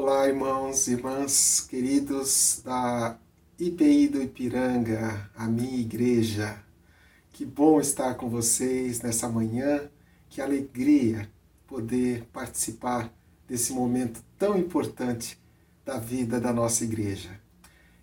[0.00, 3.18] Olá, irmãos e irmãs queridos da
[3.58, 6.62] IPI do Ipiranga, a minha igreja.
[7.32, 9.90] Que bom estar com vocês nessa manhã,
[10.28, 11.28] que alegria
[11.66, 13.12] poder participar
[13.48, 15.36] desse momento tão importante
[15.84, 17.30] da vida da nossa igreja.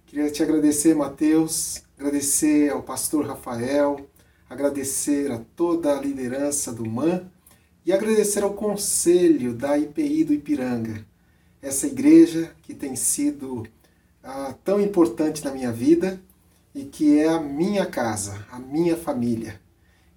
[0.05, 4.05] Queria te agradecer, Mateus, agradecer ao pastor Rafael,
[4.50, 7.32] agradecer a toda a liderança do MAN
[7.86, 11.15] e agradecer ao conselho da IPI do Ipiranga
[11.66, 13.66] essa igreja que tem sido
[14.23, 16.22] ah, tão importante na minha vida
[16.76, 19.60] e que é a minha casa, a minha família.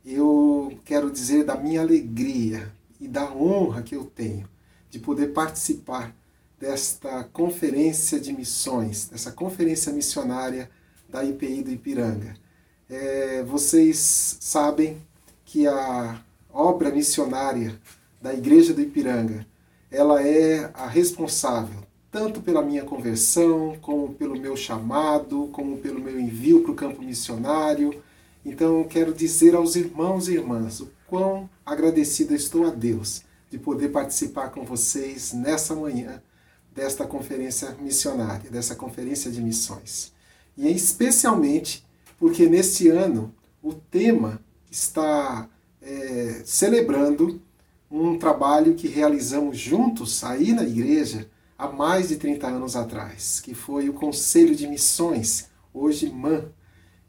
[0.05, 2.70] Eu quero dizer da minha alegria
[3.01, 4.47] e da honra que eu tenho
[4.91, 6.15] de poder participar
[6.61, 10.69] desta conferência de missões, dessa conferência missionária
[11.09, 12.34] da IPI do Ipiranga.
[12.91, 15.01] É, vocês sabem
[15.47, 16.23] que a
[16.53, 17.80] obra missionária
[18.20, 19.47] da Igreja do Ipiranga
[19.91, 26.19] ela é a responsável tanto pela minha conversão, como pelo meu chamado, como pelo meu
[26.19, 28.03] envio para o campo missionário.
[28.44, 33.91] Então, quero dizer aos irmãos e irmãs o quão agradecido estou a Deus de poder
[33.91, 36.22] participar com vocês nessa manhã
[36.75, 40.12] desta conferência missionária, dessa conferência de missões.
[40.56, 41.84] E especialmente
[42.19, 45.48] porque neste ano o tema está
[45.81, 47.41] é, celebrando
[47.91, 53.55] um trabalho que realizamos juntos aí na igreja há mais de 30 anos atrás, que
[53.55, 56.44] foi o Conselho de Missões, hoje MAN.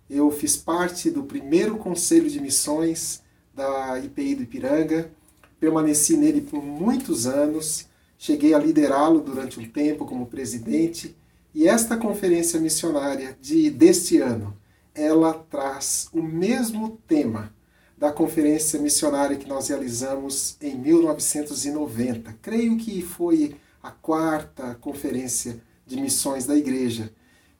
[0.09, 3.21] Eu fiz parte do primeiro Conselho de Missões
[3.53, 5.11] da IPI do Ipiranga,
[5.59, 11.15] permaneci nele por muitos anos, cheguei a liderá-lo durante um tempo como presidente,
[11.53, 14.55] e esta conferência missionária de deste ano,
[14.95, 17.53] ela traz o mesmo tema
[17.99, 22.33] da conferência missionária que nós realizamos em 1990.
[22.41, 27.11] Creio que foi a quarta conferência de missões da igreja.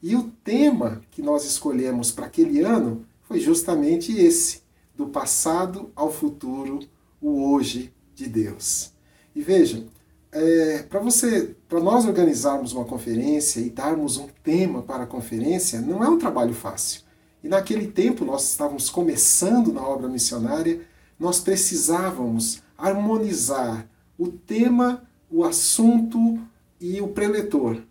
[0.01, 4.61] E o tema que nós escolhemos para aquele ano foi justamente esse:
[4.95, 6.79] do passado ao futuro,
[7.21, 8.93] o hoje de Deus.
[9.35, 9.87] E vejam,
[10.31, 15.81] é, para você, para nós organizarmos uma conferência e darmos um tema para a conferência,
[15.81, 17.08] não é um trabalho fácil.
[17.43, 20.81] E naquele tempo nós estávamos começando na obra missionária,
[21.19, 26.39] nós precisávamos harmonizar o tema, o assunto
[26.79, 27.81] e o preletor.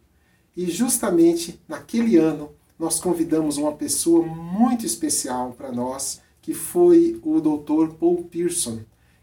[0.56, 7.41] E justamente naquele ano nós convidamos uma pessoa muito especial para nós, que foi o
[7.41, 7.94] Dr.
[7.94, 8.80] Paul Pearson,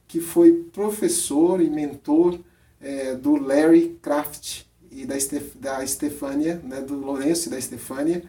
[0.07, 2.39] que foi professor e mentor
[2.79, 8.23] é, do Larry Kraft e da, Estef da Stefania, né, do Lourenço e da Stefania,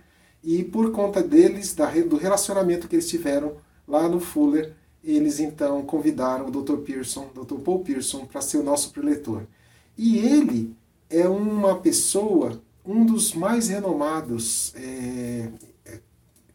[0.46, 5.82] e por conta deles, da, do relacionamento que eles tiveram lá no Fuller, eles então
[5.82, 6.76] convidaram o Dr.
[6.76, 7.56] Pearson, Dr.
[7.56, 9.42] Paul Pearson, para ser o nosso preletor.
[9.98, 10.72] E ele
[11.10, 15.48] é uma pessoa, um dos mais renomados é,
[15.84, 16.00] é,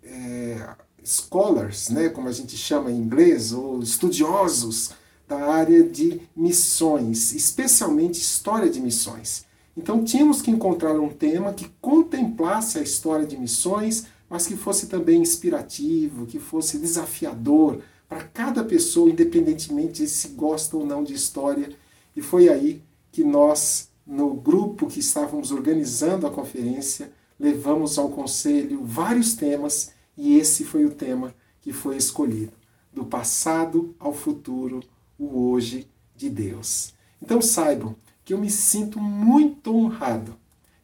[0.03, 0.69] é,
[1.03, 4.91] scholars, né, como a gente chama em inglês, ou estudiosos
[5.27, 9.45] da área de missões, especialmente história de missões.
[9.81, 14.85] Então tínhamos que encontrar um tema que contemplasse a história de missões, mas que fosse
[14.85, 21.15] também inspirativo, que fosse desafiador para cada pessoa, independentemente de se gosta ou não de
[21.15, 21.67] história.
[22.15, 28.83] E foi aí que nós, no grupo que estávamos organizando a conferência, levamos ao conselho
[28.83, 32.53] vários temas e esse foi o tema que foi escolhido:
[32.93, 34.81] do passado ao futuro,
[35.17, 36.93] o hoje de Deus.
[37.19, 37.95] Então saibam
[38.31, 40.37] que eu me sinto muito honrado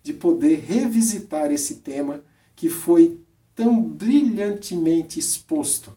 [0.04, 2.22] de poder revisitar esse tema
[2.54, 3.22] que foi
[3.56, 5.96] tão brilhantemente exposto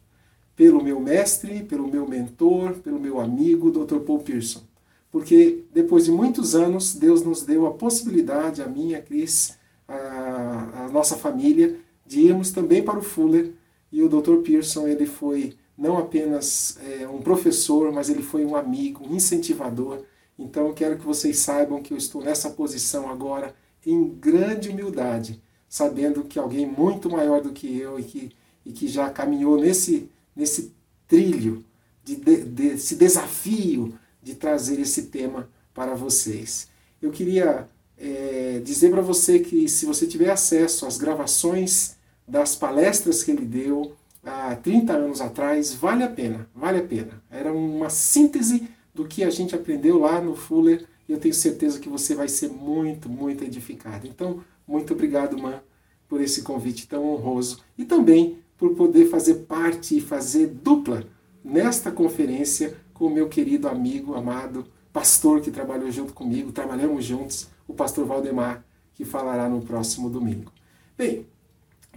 [0.55, 3.99] pelo meu mestre, pelo meu mentor, pelo meu amigo, Dr.
[3.99, 4.62] Paul Pearson.
[5.10, 9.59] Porque depois de muitos anos, Deus nos deu a possibilidade, a minha, a Cris,
[9.89, 13.55] a, a nossa família, de irmos também para o Fuller.
[13.91, 14.37] E o Dr.
[14.44, 20.05] Pearson, ele foi não apenas é, um professor, mas ele foi um amigo, um incentivador,
[20.43, 23.54] então eu quero que vocês saibam que eu estou nessa posição agora
[23.84, 28.33] em grande humildade, sabendo que alguém muito maior do que eu e que,
[28.65, 30.72] e que já caminhou nesse, nesse
[31.07, 31.63] trilho,
[32.03, 36.69] de, de, desse desafio de trazer esse tema para vocês.
[37.01, 41.97] Eu queria é, dizer para você que se você tiver acesso às gravações
[42.27, 43.95] das palestras que ele deu
[44.25, 47.22] há 30 anos atrás, vale a pena, vale a pena.
[47.31, 51.89] Era uma síntese do que a gente aprendeu lá no Fuller eu tenho certeza que
[51.89, 54.07] você vai ser muito, muito edificado.
[54.07, 55.60] Então, muito obrigado, Man,
[56.09, 61.04] por esse convite tão honroso e também por poder fazer parte e fazer dupla
[61.42, 67.48] nesta conferência com o meu querido amigo, amado pastor que trabalhou junto comigo, trabalhamos juntos,
[67.66, 68.65] o pastor Valdemar,
[68.95, 70.53] que falará no próximo domingo.
[70.97, 71.27] Bem,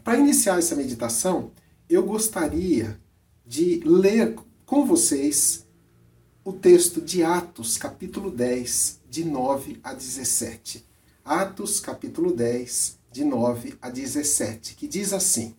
[0.03, 1.51] para iniciar essa meditação,
[1.89, 2.99] eu gostaria
[3.45, 4.35] de ler
[4.65, 5.62] com vocês
[6.45, 10.85] o texto de Atos, capítulo 10, de 9 a 17.
[11.23, 15.55] Atos, capítulo 10, de 9 a 17, que diz assim: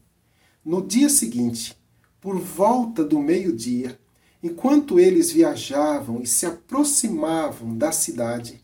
[0.62, 1.74] No dia seguinte,
[2.20, 3.98] por volta do meio-dia,
[4.42, 8.62] enquanto eles viajavam e se aproximavam da cidade,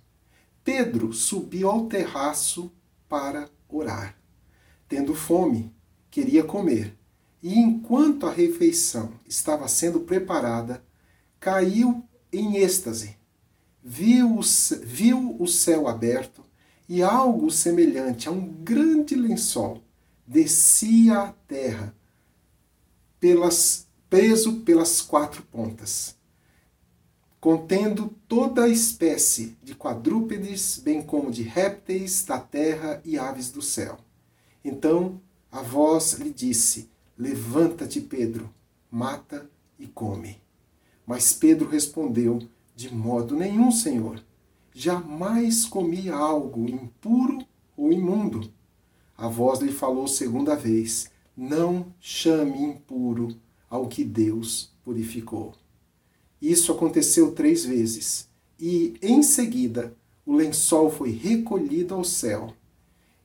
[0.63, 2.71] Pedro subiu ao terraço
[3.09, 4.15] para orar.
[4.87, 5.75] Tendo fome,
[6.11, 6.95] queria comer,
[7.43, 10.85] e enquanto a refeição estava sendo preparada,
[11.39, 13.17] caiu em êxtase.
[13.83, 14.41] Viu o,
[14.83, 16.45] viu o céu aberto
[16.89, 19.83] e algo semelhante a um grande lençol
[20.31, 21.93] descia à terra
[23.19, 26.17] pelas, preso pelas quatro pontas,
[27.41, 33.61] contendo toda a espécie de quadrúpedes, bem como de répteis da terra e aves do
[33.61, 33.99] céu.
[34.65, 36.89] Então a voz lhe disse:
[37.19, 38.55] Levanta-te, Pedro,
[38.89, 39.51] mata
[39.81, 40.41] e come.
[41.11, 42.39] Mas Pedro respondeu:
[42.77, 44.23] De modo nenhum, Senhor.
[44.73, 47.45] Jamais comi algo impuro
[47.77, 48.49] ou imundo.
[49.19, 53.35] A voz lhe falou segunda vez: não chame impuro
[53.69, 55.55] ao que Deus purificou.
[56.41, 59.93] Isso aconteceu três vezes, e em seguida
[60.25, 62.55] o lençol foi recolhido ao céu.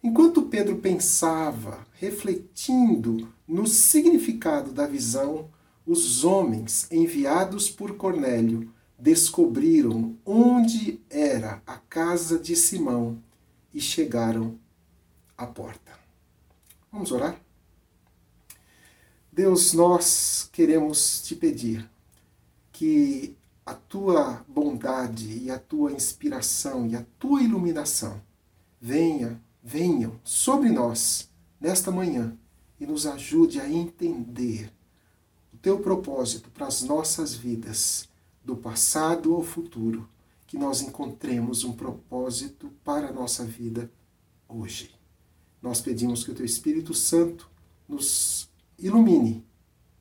[0.03, 5.51] Enquanto Pedro pensava, refletindo no significado da visão,
[5.85, 13.21] os homens enviados por Cornélio descobriram onde era a casa de Simão
[13.73, 14.57] e chegaram
[15.37, 15.91] à porta.
[16.91, 17.39] Vamos orar?
[19.31, 21.89] Deus, nós queremos te pedir
[22.71, 23.35] que
[23.65, 28.21] a tua bondade e a tua inspiração e a tua iluminação
[28.79, 31.29] venha, venham sobre nós
[31.59, 32.37] nesta manhã
[32.79, 34.71] e nos ajude a entender
[35.65, 38.07] teu propósito para as nossas vidas,
[38.43, 40.07] do passado ao futuro,
[40.45, 43.91] que nós encontremos um propósito para a nossa vida
[44.47, 44.93] hoje.
[45.59, 47.49] Nós pedimos que o teu Espírito Santo
[47.89, 48.47] nos
[48.77, 49.43] ilumine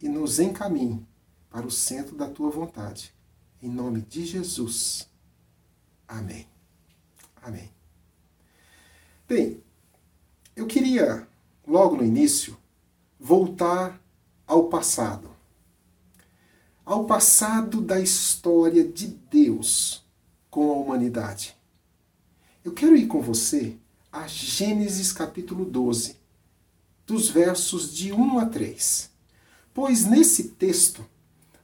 [0.02, 1.02] e nos encaminhe
[1.48, 3.14] para o centro da tua vontade.
[3.62, 5.08] Em nome de Jesus.
[6.06, 6.46] Amém.
[7.40, 7.70] Amém.
[9.26, 9.62] Bem,
[10.54, 11.26] eu queria,
[11.66, 12.54] logo no início,
[13.18, 13.98] voltar
[14.46, 15.33] ao passado.
[16.86, 20.04] Ao passado da história de Deus
[20.50, 21.56] com a humanidade.
[22.62, 23.78] Eu quero ir com você
[24.12, 26.16] a Gênesis capítulo 12,
[27.06, 29.10] dos versos de 1 a 3.
[29.72, 31.02] Pois nesse texto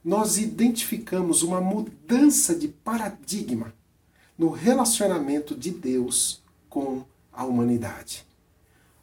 [0.03, 3.75] nós identificamos uma mudança de paradigma
[4.35, 8.25] no relacionamento de Deus com a humanidade.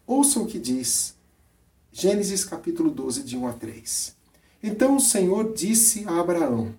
[0.05, 1.15] Ouça o que diz
[1.93, 4.18] Gênesis capítulo 12, de 1 a 3.
[4.63, 6.75] Então o Senhor disse a Abraão: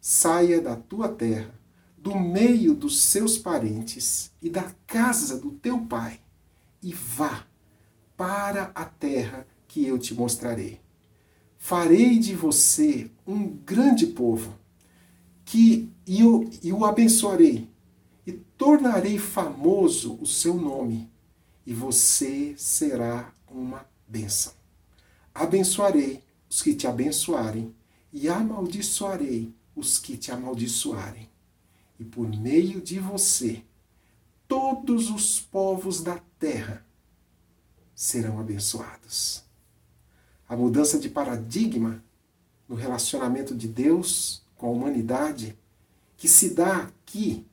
[0.00, 1.54] Saia da tua terra,
[1.96, 6.20] do meio dos seus parentes e da casa do teu pai,
[6.82, 7.46] e vá
[8.16, 10.80] para a terra que eu te mostrarei.
[11.58, 14.56] Farei de você um grande povo,
[15.44, 17.68] que e o, e o abençoarei,
[18.26, 21.10] e tornarei famoso o seu nome,
[21.66, 24.52] e você será uma bênção.
[25.34, 26.22] Abençoarei
[26.56, 27.74] os que te abençoarem,
[28.10, 31.28] e amaldiçoarei os que te amaldiçoarem.
[32.00, 33.62] E por meio de você,
[34.48, 36.82] todos os povos da terra
[37.94, 39.44] serão abençoados.
[40.48, 42.02] A mudança de paradigma
[42.66, 45.58] no relacionamento de Deus com a humanidade
[46.16, 47.46] que se dá aqui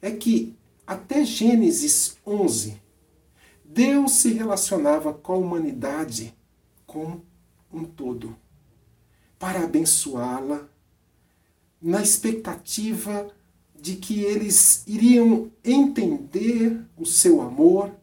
[0.00, 0.54] é que
[0.86, 2.80] até Gênesis 11
[3.64, 6.32] Deus se relacionava com a humanidade
[6.86, 7.24] como
[7.76, 8.36] um todo
[9.38, 10.66] para abençoá-la
[11.80, 13.30] na expectativa
[13.78, 17.94] de que eles iriam entender o seu amor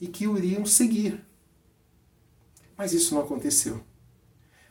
[0.00, 1.24] e que o iriam seguir.
[2.76, 3.80] Mas isso não aconteceu.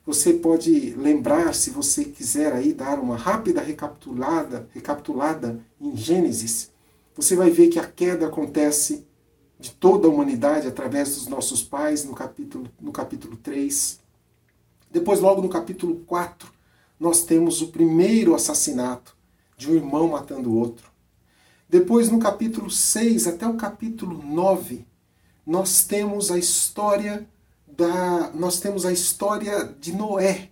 [0.06, 6.70] Você pode lembrar, se você quiser aí dar uma rápida recapitulada, recapitulada em Gênesis,
[7.16, 9.08] você vai ver que a queda acontece
[9.58, 14.03] de toda a humanidade através dos nossos pais no capítulo, no capítulo 3.
[14.94, 16.48] Depois, logo no capítulo 4,
[17.00, 19.18] nós temos o primeiro assassinato
[19.58, 20.88] de um irmão matando o outro.
[21.68, 24.86] Depois, no capítulo 6 até o capítulo 9,
[25.46, 27.28] nós temos a história
[27.66, 30.52] da nós temos a história de Noé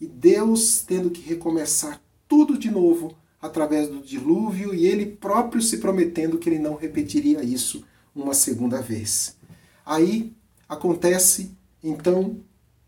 [0.00, 5.76] e Deus tendo que recomeçar tudo de novo através do dilúvio e ele próprio se
[5.76, 7.84] prometendo que ele não repetiria isso
[8.16, 9.36] uma segunda vez.
[9.84, 10.32] Aí
[10.66, 12.40] acontece então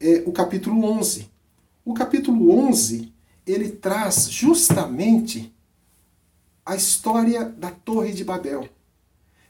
[0.02, 1.30] é, o capítulo 11.
[1.84, 3.12] O capítulo 11
[3.46, 5.54] ele traz justamente
[6.66, 8.68] a história da Torre de Babel.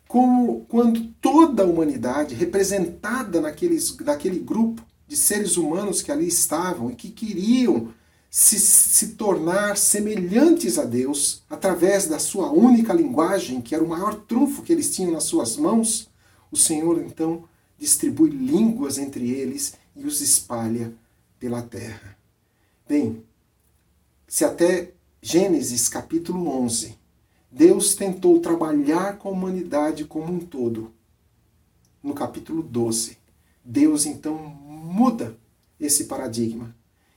[0.06, 6.90] Como quando toda a humanidade, representada naqueles, naquele grupo de seres humanos que ali estavam
[6.90, 7.92] e que queriam
[8.30, 14.14] se, se tornar semelhantes a Deus através da sua única linguagem, que era o maior
[14.14, 16.10] trunfo que eles tinham nas suas mãos,
[16.50, 17.44] o Senhor então
[17.78, 20.92] distribui línguas entre eles e os espalha
[21.38, 22.16] pela terra.
[22.88, 23.24] Bem,
[24.26, 26.98] se até Gênesis capítulo 11,
[27.50, 30.92] Deus tentou trabalhar com a humanidade como um todo,
[32.02, 33.18] no capítulo 12,
[33.64, 35.36] Deus então muda
[35.78, 36.74] esse paradigma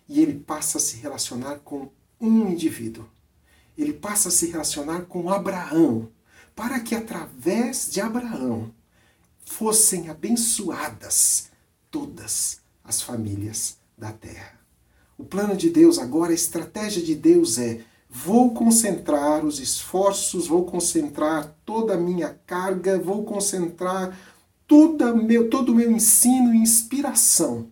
[0.08, 1.90] e ele passa a se relacionar com
[2.20, 3.10] um indivíduo.
[3.78, 6.10] Ele passa a se relacionar com Abraão,
[6.56, 8.72] para que através de Abraão
[9.44, 11.50] fossem abençoadas
[11.92, 14.60] todas as famílias da terra.
[15.18, 20.66] O plano de Deus agora, a estratégia de Deus é: vou concentrar os esforços, vou
[20.66, 24.18] concentrar toda a minha carga, vou concentrar
[24.68, 27.70] todo meu, todo o meu ensino e inspiração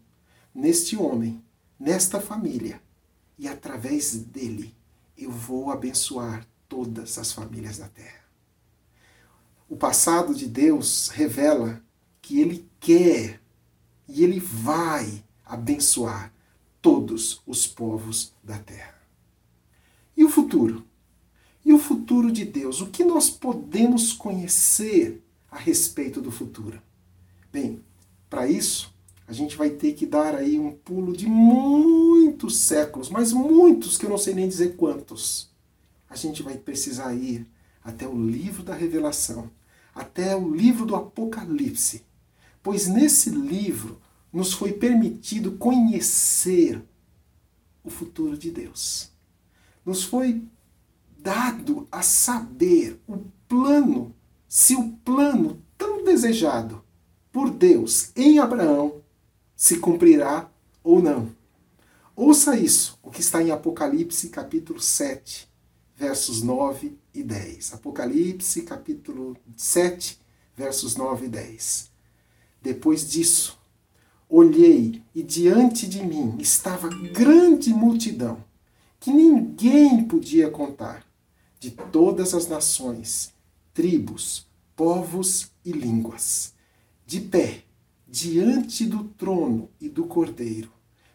[0.53, 1.43] neste homem
[1.79, 2.81] nesta família
[3.37, 4.73] e através dele
[5.17, 8.23] eu vou abençoar todas as famílias da terra.
[9.69, 11.81] O passado de Deus revela
[12.21, 13.41] que ele quer
[14.07, 16.33] e ele vai abençoar
[16.81, 19.01] todos os povos da terra.
[20.15, 20.85] E o futuro?
[21.65, 22.81] E o futuro de Deus?
[22.81, 26.81] O que nós podemos conhecer a respeito do futuro?
[27.51, 27.81] Bem,
[28.29, 28.93] para isso,
[29.27, 34.05] a gente vai ter que dar aí um pulo de muitos séculos, mas muitos que
[34.05, 35.49] eu não sei nem dizer quantos.
[36.09, 37.47] A gente vai precisar ir
[37.83, 39.49] até o livro da Revelação,
[39.95, 42.03] até o livro do Apocalipse,
[42.63, 44.01] pois nesse livro
[44.31, 46.81] nos foi permitido conhecer
[47.83, 49.11] o futuro de Deus.
[49.85, 50.41] Nos foi
[51.19, 53.17] dado a saber o
[53.47, 54.15] plano,
[54.47, 56.83] se o plano tão desejado
[57.31, 59.01] por Deus em Abraão
[59.55, 60.49] se cumprirá
[60.83, 61.29] ou não.
[62.15, 65.49] Ouça isso, o que está em Apocalipse capítulo 7,
[65.95, 67.73] versos 9 e 10.
[67.73, 70.19] Apocalipse capítulo 7,
[70.55, 71.92] versos 9 e 10.
[72.63, 73.59] Depois disso,
[74.29, 78.41] olhei e diante de mim estava grande multidão,
[79.01, 81.05] que ninguém podia contar,
[81.59, 83.33] de todas as nações,
[83.73, 86.53] tribos, povos e línguas,
[87.05, 87.65] de pé
[88.07, 90.71] diante do trono e do cordeiro,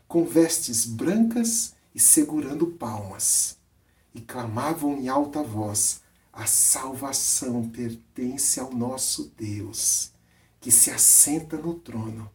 [0.07, 3.57] com vestes brancas e segurando palmas,
[4.15, 10.13] e clamavam em alta voz: A salvação pertence ao nosso Deus,
[10.69, 12.31] que se assenta no trono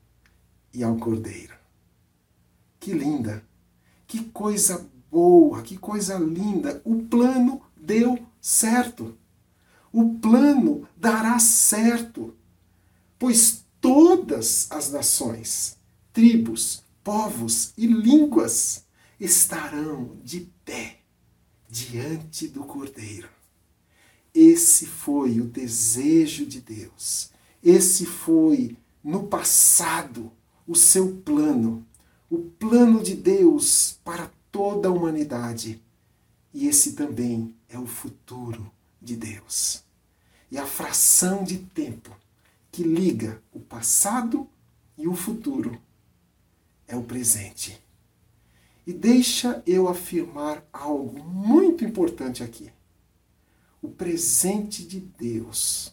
[0.74, 1.54] e ao cordeiro.
[2.80, 3.46] Que linda!
[4.08, 6.82] Que coisa boa, que coisa linda!
[6.84, 9.16] O plano deu certo.
[9.92, 12.36] O plano dará certo,
[13.20, 15.78] pois todas as nações,
[16.12, 18.84] tribos, povos e línguas
[19.20, 21.02] estarão de pé
[21.70, 23.30] diante do Cordeiro.
[24.34, 27.32] Esse foi o desejo de Deus.
[27.64, 30.30] Esse foi, no passado,
[30.68, 31.86] o seu plano.
[32.30, 35.82] O plano de Deus para toda a humanidade.
[36.54, 38.70] E esse também é o futuro
[39.02, 39.82] de Deus.
[40.52, 42.12] E a fração de tempo
[42.70, 44.48] que liga o passado
[44.98, 45.82] e o futuro
[46.86, 47.82] é o presente.
[48.86, 52.70] E deixa eu afirmar algo muito importante aqui.
[53.82, 55.93] O presente de Deus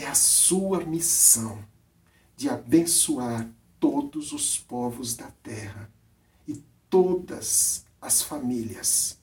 [0.00, 1.64] é a sua missão
[2.36, 3.50] de abençoar
[3.80, 5.90] todos os povos da terra
[6.46, 9.18] e todas as famílias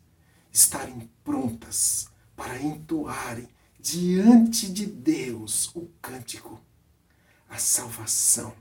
[0.51, 3.48] estarem prontas para entoarem
[3.80, 6.60] diante de Deus o cântico
[7.53, 8.51] a salvação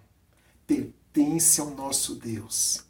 [0.66, 2.84] pertence ao nosso Deus,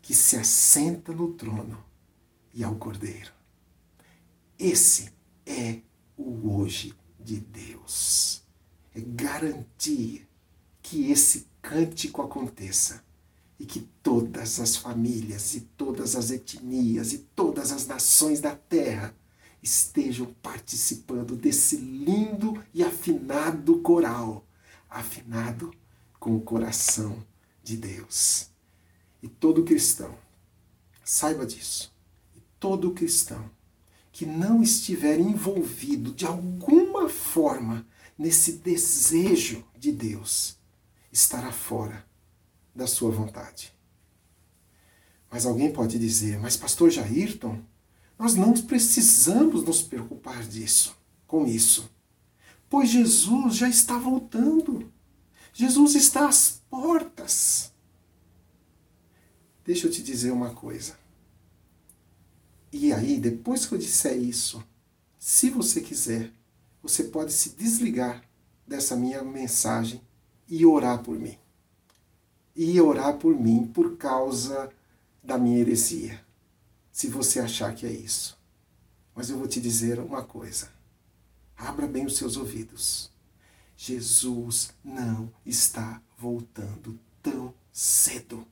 [0.00, 1.84] que se assenta no trono
[2.54, 3.32] e ao Cordeiro.
[4.56, 5.12] Esse
[5.44, 5.80] é
[6.16, 8.47] o hoje de Deus.
[8.98, 10.28] É garantir
[10.82, 13.04] que esse cântico aconteça
[13.58, 19.14] e que todas as famílias e todas as etnias e todas as nações da terra
[19.62, 24.44] estejam participando desse lindo e afinado coral
[24.88, 25.72] afinado
[26.18, 27.22] com o coração
[27.62, 28.50] de Deus.
[29.22, 30.16] E todo cristão,
[31.04, 31.92] saiba disso,
[32.58, 33.50] todo cristão
[34.10, 37.86] que não estiver envolvido de alguma forma
[38.18, 40.58] nesse desejo de Deus
[41.12, 42.04] estará fora
[42.74, 43.72] da sua vontade.
[45.30, 47.62] Mas alguém pode dizer, mas pastor Jairton,
[48.18, 50.96] nós não precisamos nos preocupar disso,
[51.26, 51.88] com isso,
[52.68, 54.92] pois Jesus já está voltando.
[55.52, 57.72] Jesus está às portas.
[59.64, 60.98] Deixa eu te dizer uma coisa.
[62.72, 64.62] E aí, depois que eu disser isso,
[65.18, 66.32] se você quiser,
[66.88, 68.24] você pode se desligar
[68.66, 70.00] dessa minha mensagem
[70.48, 71.38] e orar por mim.
[72.56, 74.70] E orar por mim por causa
[75.22, 76.24] da minha heresia.
[76.90, 78.38] Se você achar que é isso.
[79.14, 80.70] Mas eu vou te dizer uma coisa.
[81.56, 83.12] Abra bem os seus ouvidos.
[83.76, 88.46] Jesus não está voltando tão cedo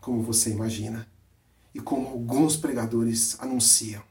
[0.00, 1.08] como você imagina
[1.74, 4.04] e como alguns pregadores anunciam.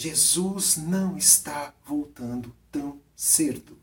[0.00, 3.76] Jesus não está voltando tão cedo.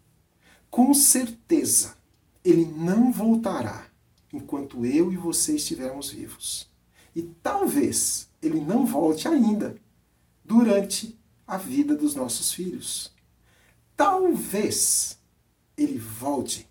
[0.71, 1.97] Com certeza,
[2.41, 3.89] ele não voltará
[4.31, 6.69] enquanto eu e você estivermos vivos.
[7.13, 9.75] E talvez ele não volte ainda
[10.41, 13.11] durante a vida dos nossos filhos.
[13.97, 15.19] Talvez
[15.75, 16.65] ele volte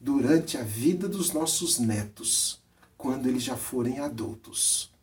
[0.00, 2.62] durante a vida dos nossos netos,
[2.96, 4.94] quando eles já forem adultos.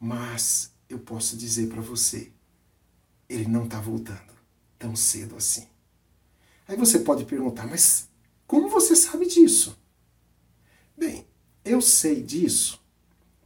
[0.00, 2.33] Mas eu posso dizer para você,
[3.28, 4.34] ele não está voltando
[4.78, 5.66] tão cedo assim.
[6.66, 8.08] Aí você pode perguntar, mas
[8.46, 9.78] como você sabe disso?
[10.96, 11.26] Bem,
[11.64, 12.84] eu sei disso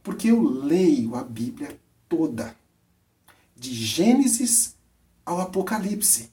[0.03, 2.55] porque eu leio a Bíblia toda,
[3.55, 4.75] de Gênesis
[5.25, 6.31] ao Apocalipse,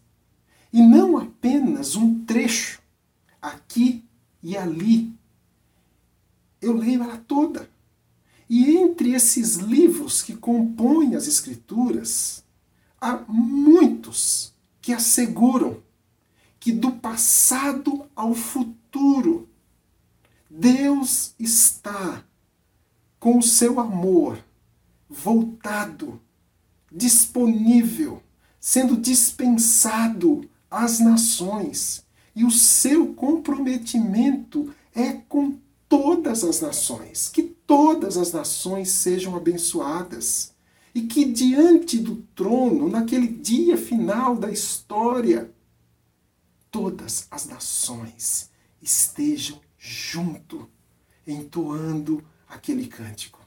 [0.73, 2.81] e não apenas um trecho
[3.41, 4.05] aqui
[4.43, 5.15] e ali.
[6.61, 7.69] Eu leio ela toda.
[8.49, 12.45] E entre esses livros que compõem as Escrituras,
[13.01, 15.83] há muitos que asseguram
[16.59, 19.49] que do passado ao futuro,
[20.51, 22.25] Deus está
[23.21, 24.39] com o seu amor
[25.09, 26.21] voltado,
[26.91, 28.23] disponível,
[28.61, 32.05] sendo dispensado às nações.
[32.35, 40.53] E o seu comprometimento é com todas as nações, que todas as nações sejam abençoadas.
[40.97, 45.53] E que diante do trono, naquele dia final da história,
[46.71, 48.49] todas as nações
[48.81, 50.67] estejam junto,
[51.27, 53.47] entoando aquele cântico.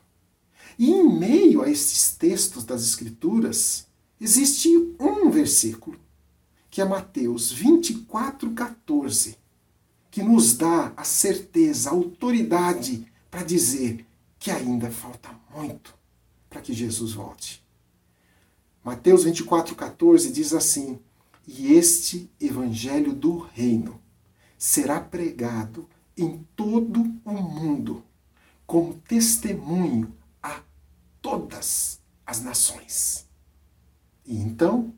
[0.78, 3.88] E em meio a esses textos das Escrituras,
[4.22, 6.00] existe um versículo,
[6.70, 9.40] que é Mateus 24, 14,
[10.12, 14.06] que nos dá a certeza, a autoridade para dizer
[14.38, 15.98] que ainda falta muito
[16.50, 17.64] para que Jesus volte.
[18.84, 21.00] Mateus 24, 14 diz assim:
[21.48, 24.02] E este evangelho do reino
[24.58, 28.04] será pregado em todo o mundo
[28.66, 30.62] como testemunho a
[31.22, 33.28] todas as nações.
[34.26, 34.94] E então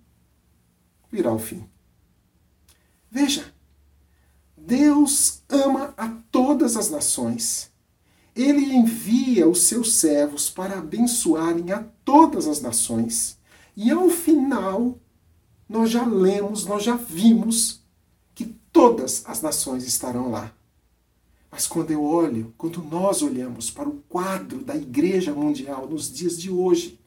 [1.11, 1.65] virá o fim.
[3.09, 3.53] Veja,
[4.57, 7.70] Deus ama a todas as nações.
[8.41, 13.37] Ele envia os seus servos para abençoarem a todas as nações.
[13.75, 14.97] E ao final,
[15.67, 17.81] nós já lemos, nós já vimos
[18.71, 20.53] todas as nações estarão lá.
[21.49, 26.39] Mas quando eu olho, quando nós olhamos para o quadro da Igreja Mundial nos dias
[26.39, 26.99] de hoje,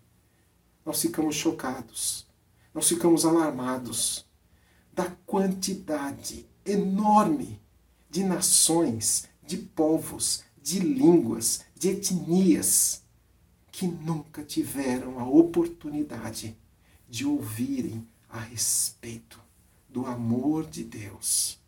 [0.84, 2.26] nós ficamos chocados,
[2.74, 4.26] nós ficamos alarmados
[4.92, 7.60] da quantidade enorme
[8.10, 13.02] de nações, de povos, de línguas, de etnias
[13.70, 16.56] que nunca tiveram a oportunidade
[17.06, 19.38] de ouvirem a respeito
[19.90, 21.58] do amor de Deus.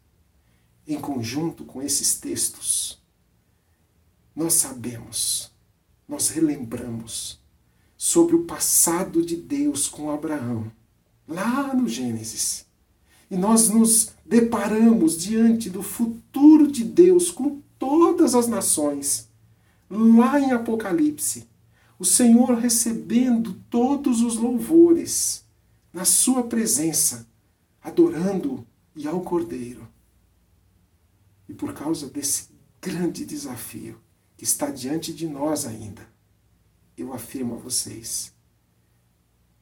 [0.88, 2.98] Em conjunto com esses textos,
[4.34, 5.52] nós sabemos,
[6.08, 7.38] nós relembramos
[7.98, 10.72] sobre o passado de Deus com Abraão,
[11.28, 12.64] lá no Gênesis.
[13.30, 19.28] E nós nos deparamos diante do futuro de Deus com todas as nações,
[19.88, 21.48] lá em Apocalipse.
[21.96, 25.44] O Senhor recebendo todos os louvores
[25.92, 27.28] na Sua presença
[27.80, 29.86] adorando e ao Cordeiro.
[31.48, 32.48] E por causa desse
[32.82, 34.00] grande desafio
[34.36, 36.08] que está diante de nós ainda,
[36.96, 38.32] eu afirmo a vocês,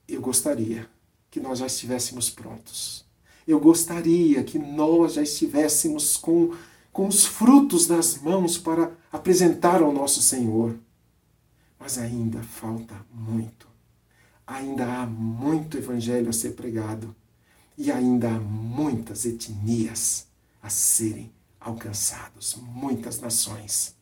[0.08, 0.88] eu gostaria
[1.30, 3.04] que nós já estivéssemos prontos.
[3.46, 6.56] Eu gostaria que nós já estivéssemos com,
[6.94, 10.78] com os frutos nas mãos para apresentar ao nosso Senhor.
[11.78, 13.66] Mas ainda falta muito.
[14.46, 17.16] ainda há muito evangelho a ser pregado
[17.76, 20.26] e ainda há muitas etnias
[20.62, 23.96] a serem alcançados, muitas nações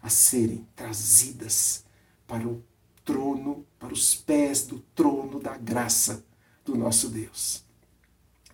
[0.00, 1.84] a serem trazidas
[2.26, 2.62] para o
[3.04, 6.24] trono, para os pés do trono da graça
[6.64, 7.64] do nosso Deus.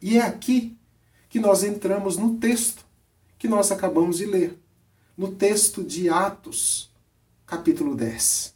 [0.00, 0.78] E é aqui
[1.28, 2.83] que nós entramos no texto
[3.44, 4.58] que nós acabamos de ler,
[5.14, 6.90] no texto de Atos,
[7.44, 8.54] capítulo 10.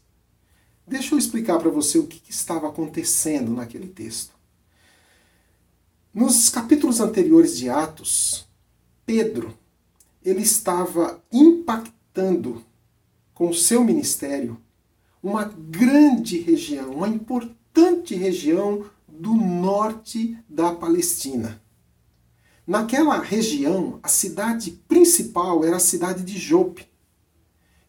[0.87, 4.33] Deixa eu explicar para você o que, que estava acontecendo naquele texto.
[6.15, 8.49] Nos capítulos anteriores de Atos,
[9.05, 9.53] Pedro
[10.25, 12.65] ele estava impactando
[13.35, 14.59] com o seu ministério
[15.23, 21.61] uma grande região, uma importante região do norte da Palestina.
[22.69, 26.87] Naquela região, a cidade principal era a cidade de Jope.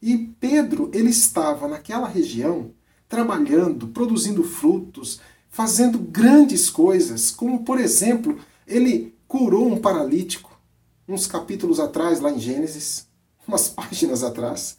[0.01, 2.71] E Pedro, ele estava naquela região
[3.09, 10.57] trabalhando, produzindo frutos, fazendo grandes coisas, como por exemplo, ele curou um paralítico,
[11.05, 13.05] uns capítulos atrás, lá em Gênesis,
[13.45, 14.77] umas páginas atrás.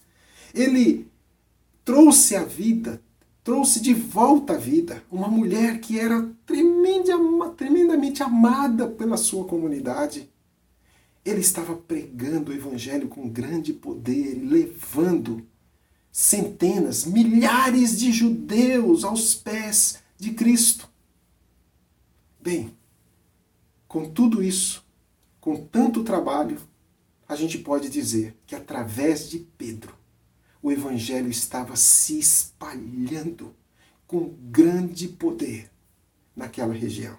[0.54, 1.10] Ele
[1.84, 3.02] trouxe a vida,
[3.50, 10.30] trouxe de volta a vida uma mulher que era tremendamente amada pela sua comunidade.
[11.24, 15.44] Ele estava pregando o evangelho com grande poder levando
[16.12, 20.88] centenas, milhares de judeus aos pés de Cristo.
[22.40, 22.72] Bem,
[23.88, 24.86] com tudo isso,
[25.40, 26.56] com tanto trabalho,
[27.26, 29.92] a gente pode dizer que através de Pedro,
[30.62, 33.54] o evangelho estava se espalhando
[34.06, 35.70] com grande poder
[36.36, 37.16] naquela região.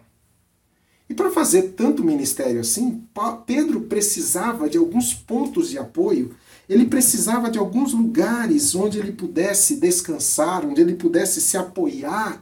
[1.09, 3.03] E para fazer tanto ministério assim,
[3.45, 6.35] Pedro precisava de alguns pontos de apoio,
[6.69, 12.41] ele precisava de alguns lugares onde ele pudesse descansar, onde ele pudesse se apoiar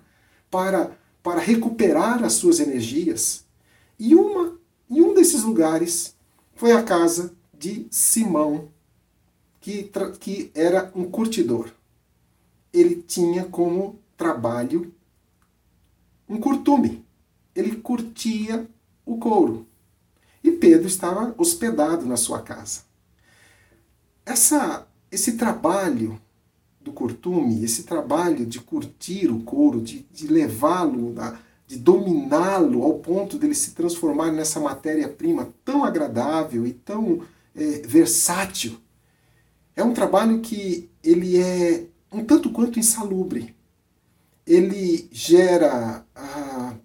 [0.52, 0.92] para,
[1.24, 3.44] para recuperar as suas energias.
[3.98, 4.56] E, uma,
[4.88, 6.16] um desses lugares
[6.56, 8.70] foi a casa de Simão,
[9.60, 11.72] que, que era um curtidor.
[12.72, 14.94] Ele tinha como trabalho
[16.28, 17.04] um curtume.
[17.56, 18.68] Ele curtia
[19.06, 19.66] o couro.
[20.44, 22.82] E Pedro estava hospedado na sua casa.
[24.26, 26.22] Essa, esse trabalho
[26.80, 31.16] do curtume, esse trabalho de curtir o couro, de, de levá-lo,
[31.68, 37.22] de dominá-lo ao ponto dele se transformar nessa matéria-prima tão agradável e tão
[37.56, 38.80] é, versátil,
[39.80, 43.56] é um trabalho que ele é um tanto quanto insalubre.
[44.46, 46.76] Ele gera ah,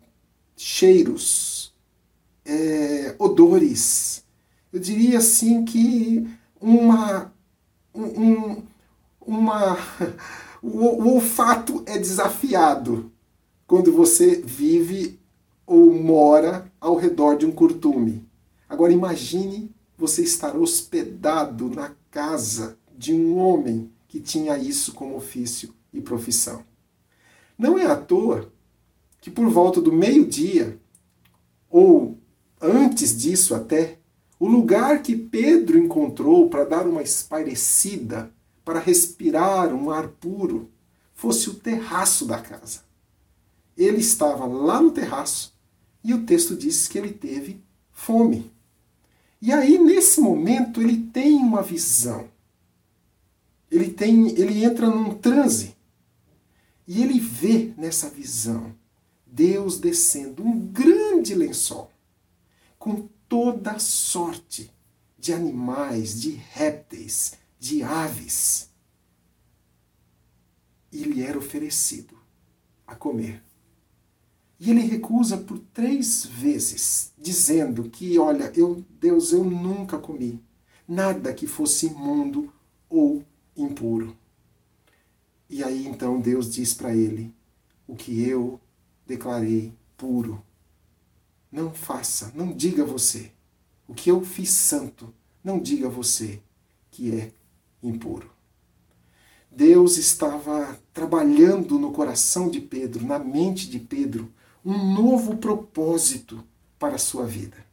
[0.57, 1.75] cheiros,
[2.45, 4.25] é, odores.
[4.73, 6.25] Eu diria assim que
[6.61, 7.33] uma,
[7.93, 8.63] um,
[9.21, 9.77] uma,
[10.63, 13.11] o, o olfato é desafiado
[13.67, 15.19] quando você vive
[15.67, 18.25] ou mora ao redor de um curtume.
[18.69, 25.75] Agora imagine você estar hospedado na casa de um homem que tinha isso como ofício
[25.93, 26.65] e profissão.
[27.59, 28.53] Não é à toa
[29.21, 30.79] que por volta do meio-dia,
[31.71, 32.19] ou
[32.61, 33.99] antes disso até,
[34.39, 38.31] o lugar que Pedro encontrou para dar uma espairecida,
[38.65, 40.71] para respirar um ar puro,
[41.15, 42.83] fosse o terraço da casa.
[43.77, 45.57] Ele estava lá no terraço
[46.03, 48.53] e o texto diz que ele teve fome.
[49.41, 52.29] E aí, nesse momento, ele tem uma visão
[53.71, 55.75] ele tem, ele entra num transe
[56.87, 58.75] e ele vê nessa visão
[59.27, 61.91] Deus descendo um grande lençol
[62.79, 64.71] com toda sorte
[65.19, 68.71] de animais, de répteis, de aves.
[70.93, 72.17] E lhe era oferecido
[72.87, 73.43] a comer.
[74.61, 80.41] E ele recusa por três vezes, dizendo que, olha, eu, Deus, eu nunca comi
[80.87, 82.53] nada que fosse imundo
[82.89, 83.25] ou
[83.57, 84.17] impuro.
[85.49, 87.35] E aí então Deus diz para ele:
[87.87, 88.61] O que eu
[89.07, 90.43] declarei puro,
[91.51, 93.31] não faça, não diga você.
[93.87, 95.13] O que eu fiz santo,
[95.43, 96.43] não diga você
[96.91, 97.33] que é
[97.83, 98.31] impuro.
[99.51, 104.33] Deus estava trabalhando no coração de Pedro, na mente de Pedro,
[104.65, 106.43] um novo propósito
[106.79, 107.65] para a sua vida.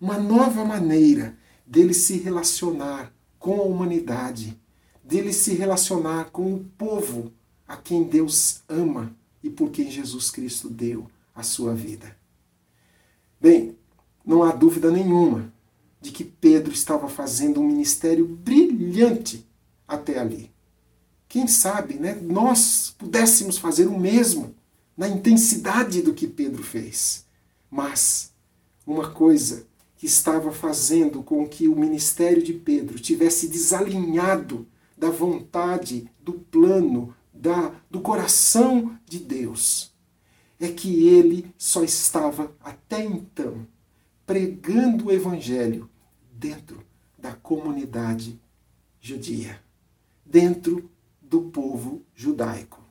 [0.00, 4.58] Uma nova maneira dele se relacionar com a humanidade
[5.06, 7.32] dele se relacionar com o povo
[7.66, 12.16] a quem Deus ama e por quem Jesus Cristo deu a sua vida.
[13.40, 13.76] Bem,
[14.24, 15.52] não há dúvida nenhuma
[16.00, 19.46] de que Pedro estava fazendo um ministério brilhante
[19.86, 20.50] até ali.
[21.28, 24.54] Quem sabe, né, nós pudéssemos fazer o mesmo
[24.96, 27.24] na intensidade do que Pedro fez.
[27.70, 28.32] Mas
[28.84, 29.66] uma coisa
[29.96, 37.14] que estava fazendo com que o ministério de Pedro tivesse desalinhado da vontade, do plano,
[37.32, 39.92] da, do coração de Deus,
[40.58, 43.66] é que ele só estava até então
[44.24, 45.88] pregando o evangelho
[46.32, 46.82] dentro
[47.18, 48.40] da comunidade
[49.00, 49.62] judia,
[50.24, 52.82] dentro do povo judaico.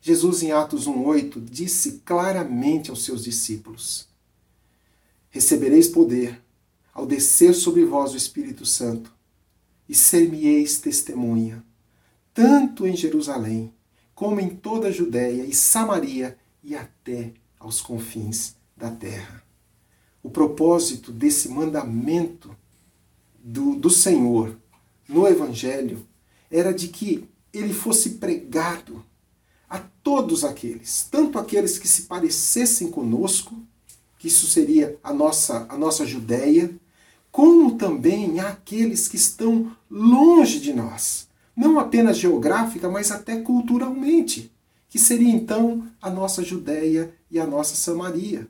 [0.00, 4.08] Jesus, em Atos 1,8, disse claramente aos seus discípulos:
[5.30, 6.40] Recebereis poder
[6.92, 9.12] ao descer sobre vós o Espírito Santo,
[9.88, 11.64] e ser-me-eis testemunha,
[12.34, 13.72] tanto em Jerusalém,
[14.14, 19.42] como em toda a Judéia e Samaria e até aos confins da terra.
[20.22, 22.56] O propósito desse mandamento
[23.38, 24.56] do, do Senhor
[25.08, 26.06] no Evangelho
[26.50, 29.04] era de que ele fosse pregado
[29.68, 33.56] a todos aqueles, tanto aqueles que se parecessem conosco,
[34.18, 36.74] que isso seria a nossa, a nossa Judéia,
[37.36, 44.50] como também àqueles que estão longe de nós, não apenas geográfica, mas até culturalmente,
[44.88, 48.48] que seria então a nossa Judéia e a nossa Samaria.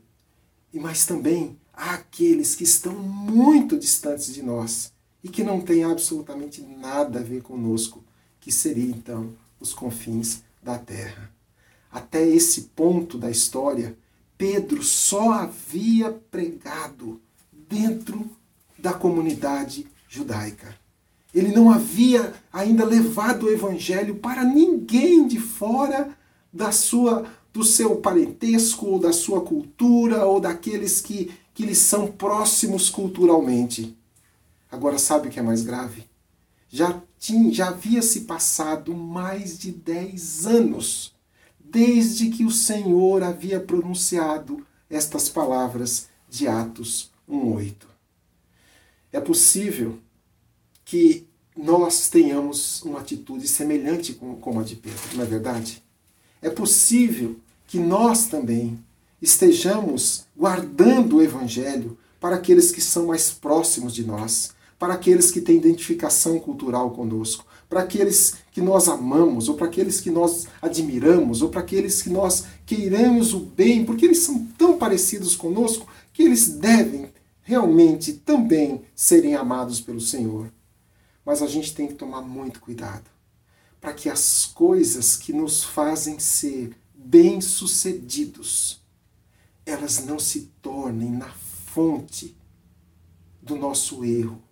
[0.73, 6.63] E mas também àqueles que estão muito distantes de nós e que não têm absolutamente
[6.63, 8.05] nada a ver conosco,
[8.39, 11.33] que seria então os confins da terra.
[11.91, 13.99] Até esse ponto da história,
[14.39, 17.21] Pedro só havia pregado
[17.69, 18.31] dentro
[18.87, 20.73] da comunidade judaica.
[21.35, 26.17] Ele não havia ainda levado o evangelho para ninguém de fora
[26.53, 32.07] da sua do seu parentesco ou da sua cultura ou daqueles que, que lhe são
[32.07, 33.99] próximos culturalmente.
[34.71, 36.05] Agora sabe o que é mais grave?
[36.69, 41.13] Já, tinha, já havia se passado mais de dez anos
[41.59, 47.96] desde que o Senhor havia pronunciado estas palavras de Atos 1,8.
[49.17, 49.99] É possível
[50.85, 51.27] que
[51.57, 55.83] nós tenhamos uma atitude semelhante com a de Pedro, não é verdade?
[56.43, 58.79] É possível que nós também
[59.23, 65.41] estejamos guardando o Evangelho para aqueles que são mais próximos de nós, para aqueles que
[65.41, 71.41] têm identificação cultural conosco, para aqueles que nós amamos, ou para aqueles que nós admiramos,
[71.41, 76.23] ou para aqueles que nós queiramos o bem, porque eles são tão parecidos conosco que
[76.23, 77.16] eles devem
[77.47, 80.53] realmente também serem amados pelo Senhor.
[81.25, 83.09] Mas a gente tem que tomar muito cuidado
[83.81, 88.83] para que as coisas que nos fazem ser bem-sucedidos,
[89.65, 92.37] elas não se tornem na fonte
[93.41, 94.43] do nosso erro,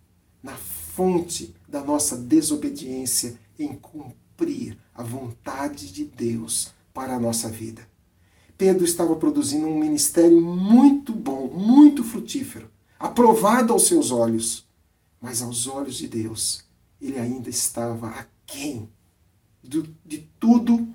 [0.40, 7.88] na fonte da nossa desobediência em cumprir a vontade de Deus para a nossa vida.
[8.56, 12.72] Pedro estava produzindo um ministério muito bom, muito frutífero,
[13.04, 14.66] aprovado aos seus olhos,
[15.20, 16.64] mas aos olhos de Deus,
[16.98, 18.88] ele ainda estava aquém
[19.62, 20.88] de tudo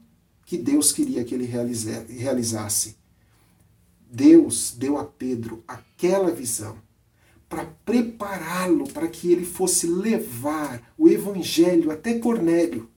[0.44, 2.98] que Deus queria que ele realizasse.
[4.12, 6.78] Deus deu a Pedro aquela visão
[7.48, 12.90] para prepará-lo para que ele fosse levar o evangelho até Cornélio,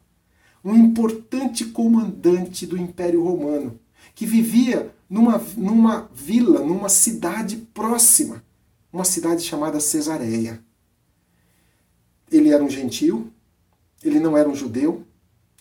[0.64, 3.79] um importante comandante do Império Romano,
[4.14, 8.42] que vivia numa, numa vila, numa cidade próxima,
[8.92, 10.62] uma cidade chamada Cesareia.
[12.31, 13.33] Ele era um gentil,
[14.02, 15.07] ele não era um judeu,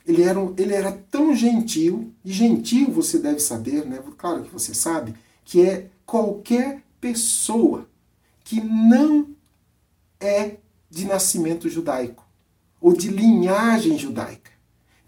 [0.06, 4.02] ele era, um, ele era tão gentil, e gentil você deve saber, né?
[4.18, 5.16] claro que você sabe,
[5.46, 7.88] que é qualquer pessoa
[8.44, 9.28] que não
[10.20, 10.58] é
[10.90, 12.28] de nascimento judaico
[12.80, 14.52] ou de linhagem judaica.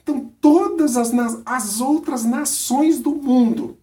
[0.01, 1.11] Então, todas as,
[1.45, 3.77] as outras nações do mundo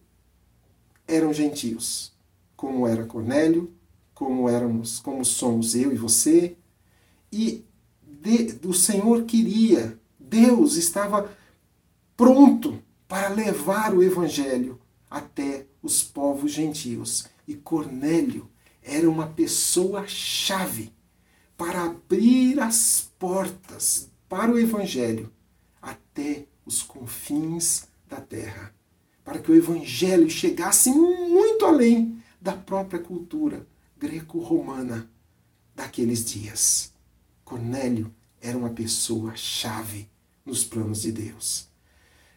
[1.07, 2.13] eram gentios,
[2.55, 3.73] como era Cornélio,
[4.21, 6.55] como éramos, como somos eu e você.
[7.31, 7.65] E
[8.03, 11.35] de, o Senhor queria, Deus estava
[12.15, 14.79] pronto para levar o evangelho
[15.09, 17.25] até os povos gentios.
[17.47, 18.47] E Cornélio
[18.83, 20.93] era uma pessoa-chave
[21.57, 25.31] para abrir as portas para o Evangelho
[25.81, 28.71] até os confins da terra.
[29.23, 33.65] Para que o Evangelho chegasse muito além da própria cultura
[34.01, 35.07] greco-romana
[35.75, 36.91] daqueles dias.
[37.45, 40.09] Cornélio era uma pessoa-chave
[40.43, 41.69] nos planos de Deus.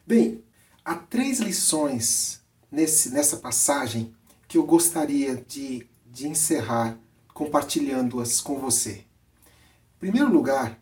[0.07, 0.45] Bem,
[0.85, 4.15] há três lições nesse, nessa passagem
[4.47, 6.97] que eu gostaria de de encerrar
[7.35, 9.05] compartilhando-as com você.
[9.97, 10.81] Em primeiro lugar,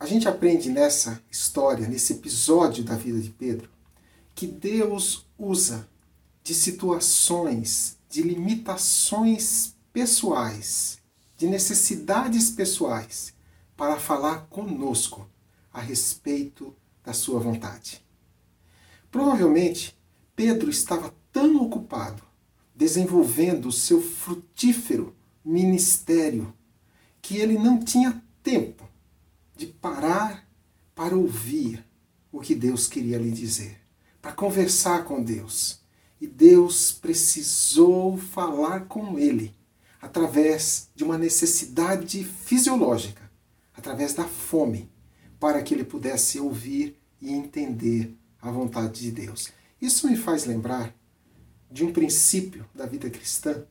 [0.00, 3.68] a gente aprende nessa história, nesse episódio da vida de Pedro,
[4.34, 5.86] que Deus usa
[6.42, 10.98] de situações, de limitações pessoais,
[11.36, 13.32] de necessidades pessoais,
[13.76, 15.28] para falar conosco
[15.72, 16.74] a respeito
[17.04, 18.04] da sua vontade.
[19.10, 19.96] Provavelmente,
[20.34, 22.22] Pedro estava tão ocupado
[22.74, 26.52] desenvolvendo o seu frutífero ministério
[27.20, 28.88] que ele não tinha tempo
[29.56, 30.48] de parar
[30.94, 31.84] para ouvir
[32.30, 33.80] o que Deus queria lhe dizer,
[34.20, 35.80] para conversar com Deus.
[36.20, 39.54] E Deus precisou falar com ele
[40.00, 43.30] através de uma necessidade fisiológica,
[43.74, 44.90] através da fome,
[45.38, 49.52] para que ele pudesse ouvir e entender a vontade de Deus.
[49.80, 50.94] Isso me faz lembrar
[51.70, 53.64] de um princípio da vida cristã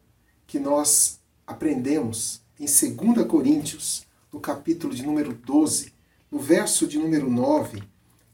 [0.45, 5.93] que nós aprendemos em 2 Coríntios, no capítulo de número 12,
[6.29, 7.83] no verso de número 9,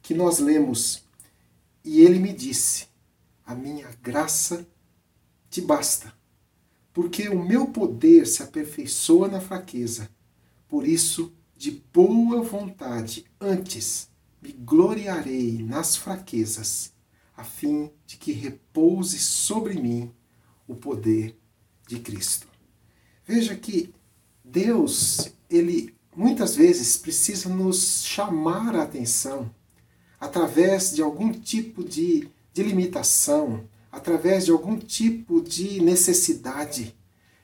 [0.01, 1.03] que nós lemos:
[1.83, 2.87] E ele me disse:
[3.45, 4.67] A minha graça
[5.49, 6.13] te basta,
[6.93, 10.09] porque o meu poder se aperfeiçoa na fraqueza.
[10.67, 14.09] Por isso, de boa vontade, antes
[14.41, 16.93] me gloriarei nas fraquezas,
[17.35, 20.11] a fim de que repouse sobre mim
[20.67, 21.35] o poder
[21.87, 22.47] de Cristo.
[23.25, 23.93] Veja que
[24.43, 29.49] Deus, ele muitas vezes precisa nos chamar a atenção
[30.19, 36.97] através de algum tipo de, de limitação, através de algum tipo de necessidade,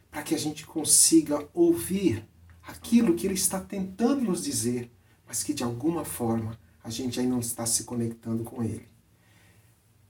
[0.10, 2.28] para que a gente consiga ouvir
[2.64, 4.92] aquilo que Ele está tentando nos dizer,
[5.28, 8.88] mas que de alguma forma a gente aí não está se conectando com Ele.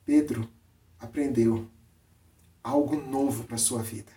[0.05, 0.49] Pedro
[0.97, 1.67] aprendeu
[2.63, 4.13] algo novo para a sua vida.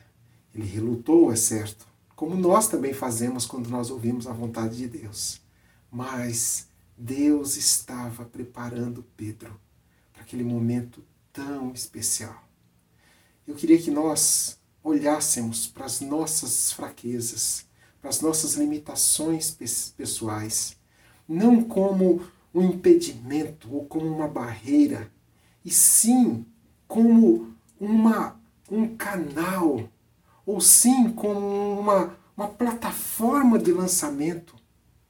[0.54, 5.40] Ele relutou, é certo, como nós também fazemos quando nós ouvimos a vontade de Deus.
[5.90, 9.61] Mas Deus estava preparando Pedro
[10.12, 11.02] para aquele momento
[11.33, 12.45] tão especial.
[13.47, 17.66] Eu queria que nós olhássemos para as nossas fraquezas,
[18.01, 19.51] para as nossas limitações
[19.97, 20.77] pessoais,
[21.29, 22.23] não como
[22.55, 25.11] um impedimento ou como uma barreira,
[25.64, 26.45] e sim
[26.87, 28.38] como uma,
[28.71, 29.88] um canal,
[30.45, 34.57] ou sim como uma, uma plataforma de lançamento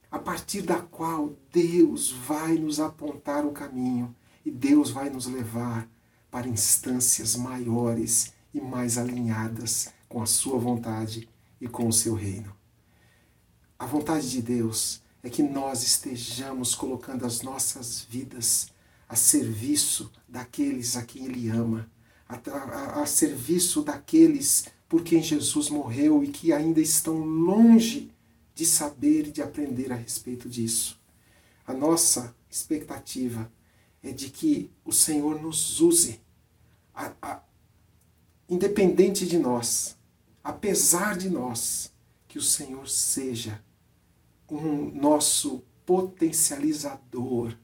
[0.09, 5.87] a partir da qual Deus vai nos apontar o caminho e Deus vai nos levar
[6.33, 11.29] para instâncias maiores e mais alinhadas com a Sua vontade
[11.61, 12.51] e com o seu reino.
[13.77, 18.73] A vontade de Deus é que nós estejamos colocando as nossas vidas
[19.07, 21.87] a serviço daqueles a quem Ele ama,
[22.27, 28.11] a, a, a serviço daqueles por quem Jesus morreu e que ainda estão longe
[28.55, 30.99] de saber e de aprender a respeito disso.
[31.67, 33.51] A nossa expectativa
[34.01, 36.22] é de que o Senhor nos use,
[36.93, 37.41] a, a,
[38.49, 39.97] independente de nós,
[40.43, 41.91] apesar de nós,
[42.27, 43.63] que o Senhor seja
[44.49, 47.57] um nosso potencializador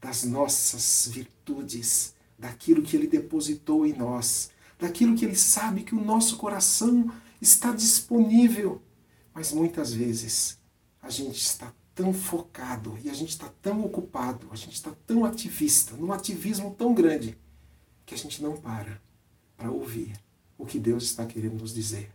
[0.00, 6.02] das nossas virtudes, daquilo que Ele depositou em nós, daquilo que Ele sabe que o
[6.02, 8.80] nosso coração está disponível.
[9.34, 10.58] Mas muitas vezes
[11.02, 15.24] a gente está tão focado e a gente está tão ocupado, a gente está tão
[15.24, 17.36] ativista, num ativismo tão grande,
[18.10, 19.00] que a gente não para
[19.56, 20.20] para ouvir
[20.58, 22.10] o que Deus está querendo nos dizer.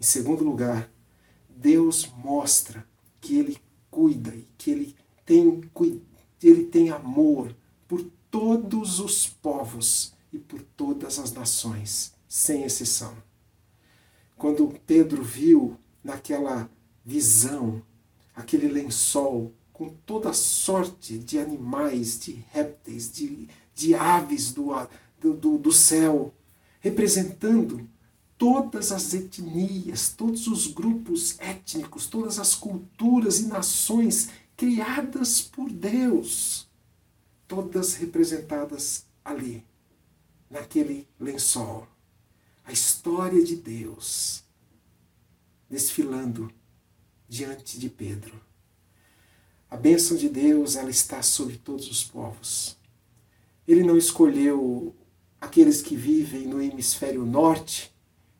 [0.00, 0.90] Em segundo lugar,
[1.48, 2.84] Deus mostra
[3.20, 3.56] que ele
[3.88, 5.70] cuida e que ele tem,
[6.42, 7.54] ele tem amor
[7.86, 13.16] por todos os povos e por todas as nações, sem exceção.
[14.36, 16.68] Quando Pedro viu naquela
[17.04, 17.80] visão
[18.34, 24.72] aquele lençol com toda sorte de animais, de répteis, de, de aves do,
[25.22, 26.34] do, do céu,
[26.80, 27.88] representando
[28.36, 36.68] todas as etnias, todos os grupos étnicos, todas as culturas e nações criadas por Deus,
[37.46, 39.64] todas representadas ali,
[40.50, 41.86] naquele lençol.
[42.64, 44.42] A história de Deus
[45.72, 46.52] desfilando
[47.26, 48.38] diante de Pedro.
[49.70, 52.76] A bênção de Deus, ela está sobre todos os povos.
[53.66, 54.94] Ele não escolheu
[55.42, 57.92] aqueles que vivem no hemisfério norte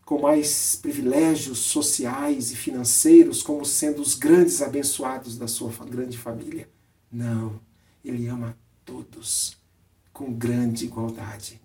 [0.04, 6.68] com mais privilégios sociais e financeiros, como sendo os grandes abençoados da sua grande família.
[7.10, 7.60] Não,
[8.04, 9.56] ele ama todos
[10.12, 11.60] com grande igualdade.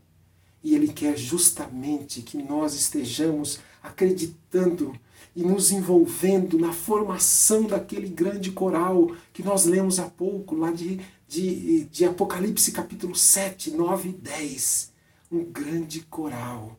[0.64, 5.00] E ele quer justamente que nós estejamos acreditando
[5.36, 11.00] e nos envolvendo na formação daquele grande coral que nós lemos há pouco, lá de,
[11.28, 14.97] de, de Apocalipse capítulo 7, 9 e 10
[15.32, 16.78] um grande coral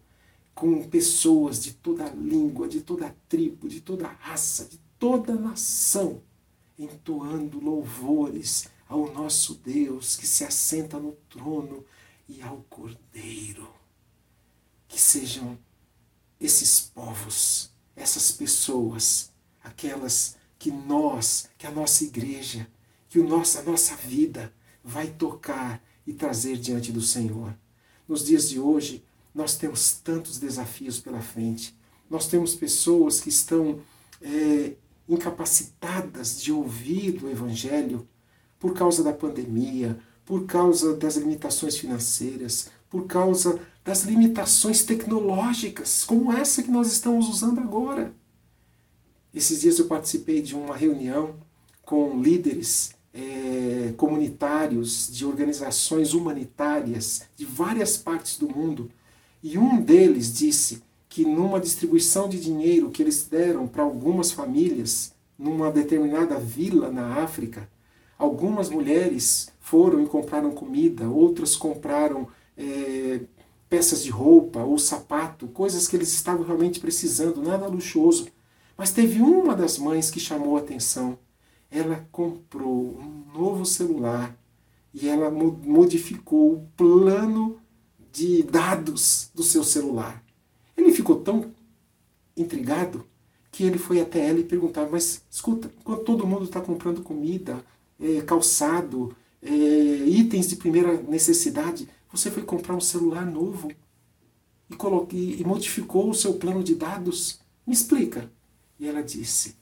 [0.55, 6.21] com pessoas de toda língua, de toda tribo, de toda raça, de toda nação,
[6.77, 11.85] entoando louvores ao nosso Deus que se assenta no trono
[12.29, 13.69] e ao Cordeiro.
[14.89, 15.59] Que sejam
[16.41, 19.31] esses povos, essas pessoas,
[19.63, 22.69] aquelas que nós, que a nossa igreja,
[23.09, 27.55] que o nosso, a nossa vida vai tocar e trazer diante do Senhor.
[28.09, 29.05] Nos dias de hoje,
[29.35, 31.77] nós temos tantos desafios pela frente.
[32.09, 33.81] Nós temos pessoas que estão
[34.23, 34.73] é,
[35.07, 38.09] incapacitadas de ouvir o Evangelho
[38.59, 46.33] por causa da pandemia, por causa das limitações financeiras, por causa das limitações tecnológicas, como
[46.33, 48.15] essa que nós estamos usando agora.
[49.33, 51.37] Esses dias eu participei de uma reunião
[51.83, 58.89] com líderes é, comunitários de organizações humanitárias de várias partes do mundo
[59.43, 65.13] e um deles disse que numa distribuição de dinheiro que eles deram para algumas famílias
[65.37, 67.69] numa determinada vila na África,
[68.17, 73.21] algumas mulheres foram e compraram comida, outras compraram é,
[73.69, 78.29] peças de roupa ou sapato, coisas que eles estavam realmente precisando, nada luxuoso.
[78.77, 81.19] Mas teve uma das mães que chamou a atenção.
[81.71, 84.37] Ela comprou um novo celular
[84.93, 87.61] e ela modificou o plano
[88.13, 90.25] de dados do seu celular.
[90.77, 91.53] Ele ficou tão
[92.37, 93.07] intrigado
[93.51, 97.65] que ele foi até ela e perguntava: Mas escuta, enquanto todo mundo está comprando comida,
[98.01, 103.71] é, calçado, é, itens de primeira necessidade, você foi comprar um celular novo
[104.71, 107.41] e, coloquei, e modificou o seu plano de dados?
[107.67, 108.31] Me explica.
[108.79, 109.57] E ela disse: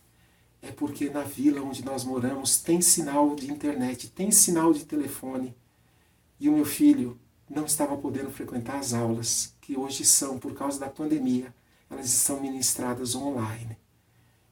[0.66, 5.54] É porque na vila onde nós moramos tem sinal de internet, tem sinal de telefone.
[6.40, 7.16] E o meu filho
[7.48, 11.54] não estava podendo frequentar as aulas, que hoje são, por causa da pandemia,
[11.88, 13.78] elas estão ministradas online.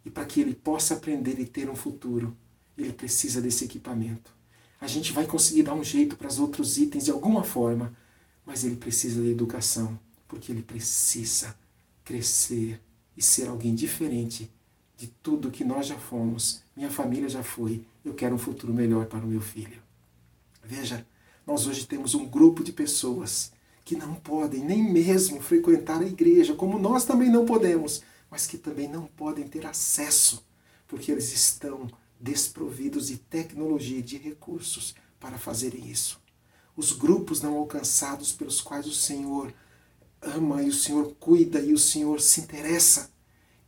[0.05, 2.37] E para que ele possa aprender e ter um futuro,
[2.79, 4.33] ele precisa desse equipamento.
[4.81, 7.93] A gente vai conseguir dar um jeito para os outros itens de alguma forma,
[8.47, 9.99] mas ele precisa da educação,
[10.29, 11.59] porque ele precisa
[12.05, 12.81] crescer
[13.17, 14.49] e ser alguém diferente
[15.05, 17.85] de tudo que nós já fomos, minha família já foi.
[18.03, 19.83] Eu quero um futuro melhor para o meu filho.
[20.63, 21.07] Veja,
[21.47, 23.53] nós hoje temos um grupo de pessoas
[23.85, 28.57] que não podem nem mesmo frequentar a igreja, como nós também não podemos, mas que
[28.57, 30.43] também não podem ter acesso,
[30.89, 31.87] porque eles estão
[32.19, 36.19] desprovidos de tecnologia e de recursos para fazerem isso.
[36.75, 39.53] Os grupos não alcançados pelos quais o Senhor
[40.23, 43.13] ama e o Senhor cuida e o Senhor se interessa,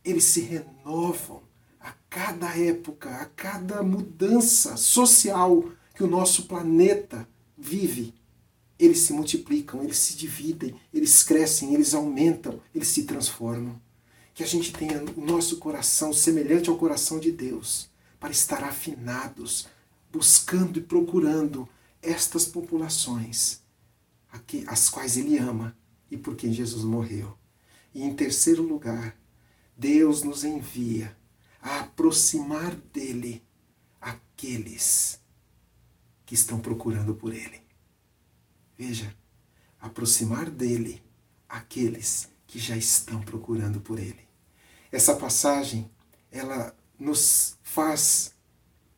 [0.09, 1.43] eles se renovam
[1.79, 7.27] a cada época, a cada mudança social que o nosso planeta
[7.57, 8.13] vive,
[8.79, 13.81] eles se multiplicam, eles se dividem, eles crescem, eles aumentam, eles se transformam.
[14.33, 17.89] Que a gente tenha o nosso coração semelhante ao coração de Deus,
[18.19, 19.67] para estar afinados,
[20.11, 21.67] buscando e procurando
[22.01, 23.61] estas populações,
[24.67, 25.75] as quais Ele ama
[26.09, 27.35] e por quem Jesus morreu.
[27.93, 29.17] E em terceiro lugar,
[29.77, 31.15] Deus nos envia
[31.61, 33.43] a aproximar dele
[34.01, 35.19] aqueles
[36.25, 37.61] que estão procurando por Ele.
[38.75, 39.15] Veja,
[39.79, 41.03] aproximar dele
[41.47, 44.27] aqueles que já estão procurando por Ele.
[44.91, 45.89] Essa passagem,
[46.31, 48.33] ela nos faz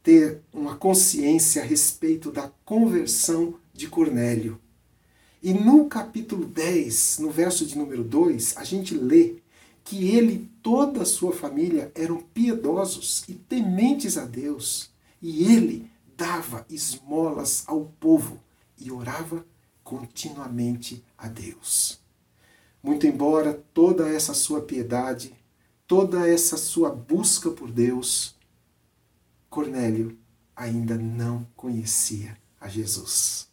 [0.02, 4.60] ter uma consciência a respeito da conversão de Cornélio.
[5.44, 9.42] E no capítulo 10, no verso de número 2, a gente lê
[9.90, 15.90] que ele e toda a sua família eram piedosos e tementes a Deus, e ele
[16.16, 18.40] dava esmolas ao povo
[18.78, 19.44] e orava
[19.84, 22.00] continuamente a Deus.
[22.84, 25.34] Muito embora toda essa sua piedade,
[25.88, 28.36] toda essa sua busca por Deus,
[29.50, 30.16] Cornélio
[30.56, 33.48] ainda não conhecia a Jesus.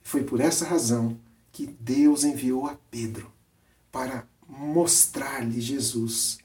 [0.00, 1.18] Foi por essa razão
[1.50, 3.32] que Deus enviou a Pedro
[3.90, 6.38] para mostrar-lhe Jesus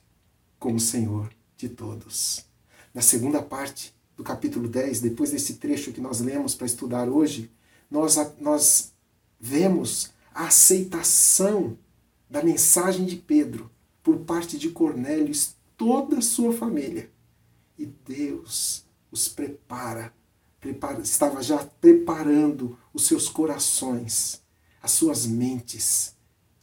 [0.58, 2.46] como Senhor de todos.
[2.94, 7.52] Na segunda parte do capítulo 10, depois desse trecho que nós lemos para estudar hoje,
[7.90, 8.92] nós, nós
[9.40, 11.78] vemos a aceitação
[12.30, 13.70] da mensagem de Pedro
[14.04, 15.40] por parte de Cornélio e
[15.76, 17.10] toda a sua família.
[17.78, 20.14] E Deus os prepara,
[20.60, 24.42] prepara, estava já preparando os seus corações,
[24.82, 26.16] as suas mentes,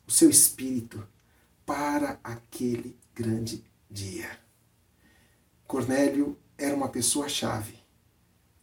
[0.07, 1.03] o seu espírito
[1.67, 4.39] para aquele grande dia.
[5.67, 7.75] Cornélio era uma pessoa-chave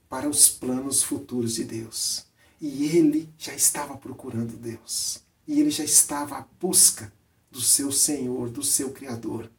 [0.08, 2.26] para os planos futuros de Deus.
[2.62, 5.22] E ele já estava procurando Deus.
[5.46, 7.12] e ele já estava à busca
[7.52, 9.52] do seu Senhor, do seu Criador.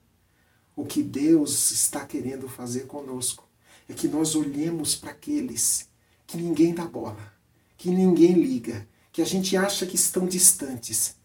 [0.74, 3.46] O que Deus está querendo fazer conosco
[3.86, 5.86] é que nós olhemos para aqueles
[6.26, 7.34] que ninguém dá bola,
[7.76, 11.16] que ninguém liga, que a gente acha que estão distantes,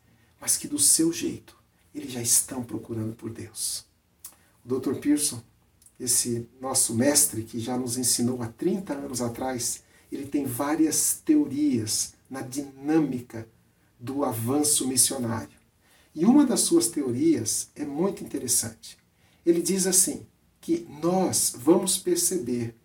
[0.41, 1.58] mas que do seu jeito
[1.93, 3.85] eles já estão procurando por Deus.
[4.65, 4.95] O Dr.
[4.95, 5.41] Pearson,
[5.99, 12.13] esse nosso mestre que já nos ensinou há 30 anos atrás, ele tem várias teorias
[12.29, 13.47] na dinâmica
[13.99, 15.57] do avanço missionário.
[16.15, 18.97] E uma das suas teorias é muito interessante.
[19.45, 20.25] Ele diz assim:
[20.61, 22.75] que nós vamos perceber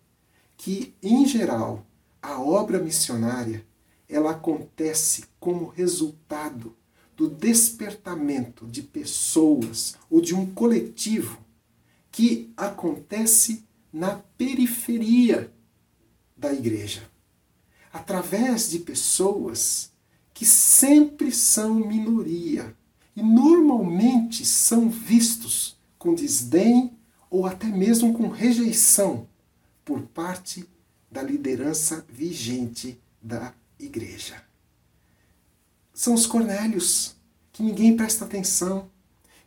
[0.57, 1.85] que, em geral,
[2.21, 3.65] a obra missionária
[4.07, 6.75] ela acontece como resultado
[7.15, 11.39] do despertamento de pessoas ou de um coletivo
[12.11, 15.51] que acontece na periferia
[16.35, 17.09] da igreja,
[17.91, 19.91] através de pessoas
[20.33, 22.75] que sempre são minoria
[23.15, 26.91] e normalmente são vistos com desdém
[27.29, 29.27] ou até mesmo com rejeição
[29.83, 30.67] por parte
[31.09, 34.43] da liderança vigente da igreja.
[36.05, 37.15] São os Cornélios,
[37.51, 38.91] que ninguém presta atenção,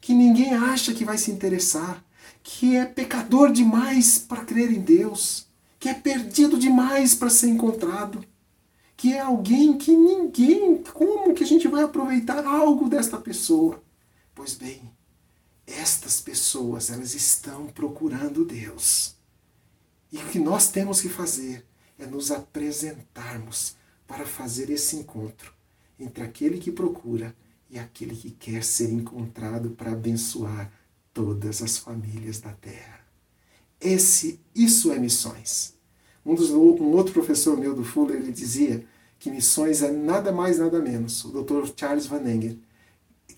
[0.00, 2.04] que ninguém acha que vai se interessar,
[2.42, 5.46] que é pecador demais para crer em Deus,
[5.78, 8.24] que é perdido demais para ser encontrado,
[8.96, 13.80] que é alguém que ninguém, como que a gente vai aproveitar algo desta pessoa?
[14.34, 14.82] Pois bem,
[15.64, 19.14] estas pessoas, elas estão procurando Deus.
[20.10, 21.64] E o que nós temos que fazer
[21.96, 23.76] é nos apresentarmos
[24.08, 25.56] para fazer esse encontro
[25.98, 27.34] entre aquele que procura
[27.70, 30.72] e aquele que quer ser encontrado para abençoar
[31.12, 33.00] todas as famílias da terra.
[33.80, 35.74] Esse, isso é missões.
[36.24, 38.84] Um, dos, um outro professor meu do Fuller ele dizia
[39.18, 41.68] que missões é nada mais nada menos, o Dr.
[41.76, 42.60] Charles Van Engen,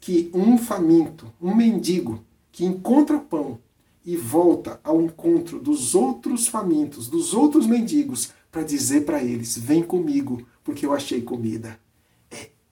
[0.01, 3.59] que um faminto, um mendigo que encontra pão
[4.05, 9.83] e volta ao encontro dos outros famintos, dos outros mendigos, para dizer para eles: vem
[9.83, 11.80] comigo, porque eu achei comida.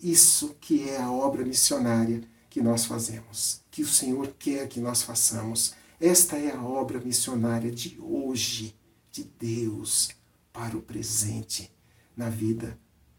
[0.01, 5.03] Isso que é a obra missionária que nós fazemos, que o Senhor quer que nós
[5.03, 5.75] façamos.
[6.01, 8.77] Esta é a obra missionária de hoje,
[9.11, 10.11] de Deus,
[10.53, 11.73] para o presente,
[12.17, 12.79] na vida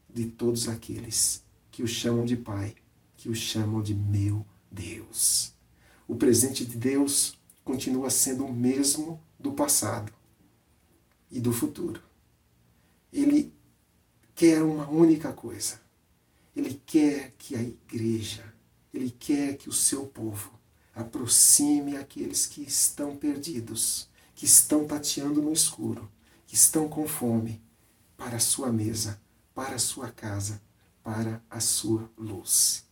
[0.10, 2.76] de todos aqueles que o chamam de Pai,
[3.16, 5.54] que o chamam de meu Deus.
[6.08, 10.12] O presente de Deus continua sendo o mesmo do passado
[11.30, 12.02] e do futuro.
[13.12, 13.54] Ele
[14.34, 15.80] quer uma única coisa.
[16.56, 18.54] Ele quer que a igreja,
[18.94, 20.52] ele quer que o seu povo
[20.94, 26.10] aproxime aqueles que estão perdidos, que estão tateando no escuro,
[26.46, 27.62] que estão com fome,
[28.18, 29.22] para a sua mesa,
[29.56, 30.62] para a sua casa,
[31.04, 32.86] para a sua luz.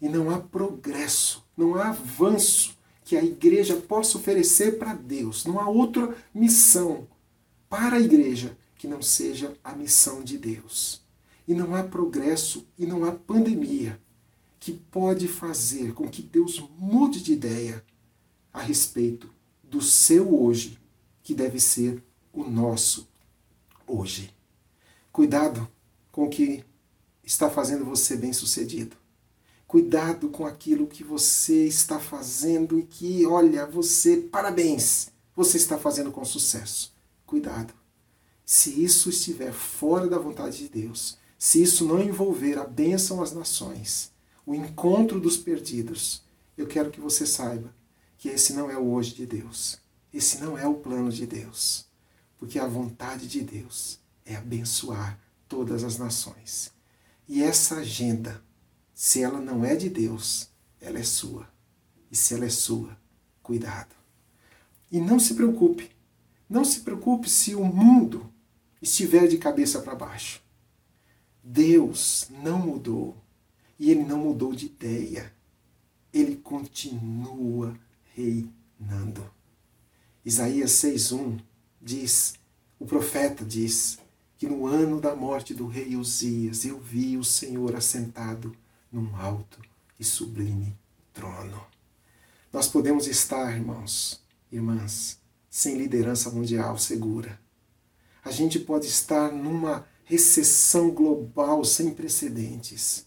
[0.00, 5.44] E não há progresso, não há avanço que a igreja possa oferecer para Deus.
[5.44, 7.06] Não há outra missão
[7.68, 11.01] para a igreja que não seja a missão de Deus.
[11.46, 14.00] E não há progresso e não há pandemia
[14.60, 17.84] que pode fazer com que Deus mude de ideia
[18.52, 19.28] a respeito
[19.62, 20.78] do seu hoje,
[21.22, 23.08] que deve ser o nosso
[23.86, 24.32] hoje.
[25.10, 25.68] Cuidado
[26.12, 26.64] com o que
[27.24, 28.96] está fazendo você bem-sucedido.
[29.66, 36.12] Cuidado com aquilo que você está fazendo e que, olha, você, parabéns, você está fazendo
[36.12, 36.94] com sucesso.
[37.26, 37.72] Cuidado.
[38.44, 43.32] Se isso estiver fora da vontade de Deus, se isso não envolver a bênção às
[43.32, 44.12] nações,
[44.46, 46.22] o encontro dos perdidos,
[46.56, 47.74] eu quero que você saiba
[48.16, 49.80] que esse não é o hoje de Deus.
[50.14, 51.86] Esse não é o plano de Deus.
[52.38, 55.18] Porque a vontade de Deus é abençoar
[55.48, 56.70] todas as nações.
[57.28, 58.40] E essa agenda
[58.94, 60.48] se ela não é de Deus,
[60.80, 61.48] ela é sua.
[62.08, 62.96] E se ela é sua,
[63.42, 63.96] cuidado.
[64.92, 65.90] E não se preocupe.
[66.48, 68.32] Não se preocupe se o mundo
[68.80, 70.41] estiver de cabeça para baixo.
[71.42, 73.16] Deus não mudou.
[73.78, 75.32] E ele não mudou de ideia.
[76.12, 77.76] Ele continua
[78.14, 79.28] reinando.
[80.24, 81.40] Isaías 6:1
[81.80, 82.34] diz,
[82.78, 83.98] o profeta diz
[84.38, 88.56] que no ano da morte do rei Uzias eu vi o Senhor assentado
[88.90, 89.60] num alto
[89.98, 90.76] e sublime
[91.12, 91.64] trono.
[92.52, 94.20] Nós podemos estar, irmãos,
[94.50, 95.18] irmãs,
[95.48, 97.40] sem liderança mundial segura.
[98.24, 103.06] A gente pode estar numa recessão global sem precedentes.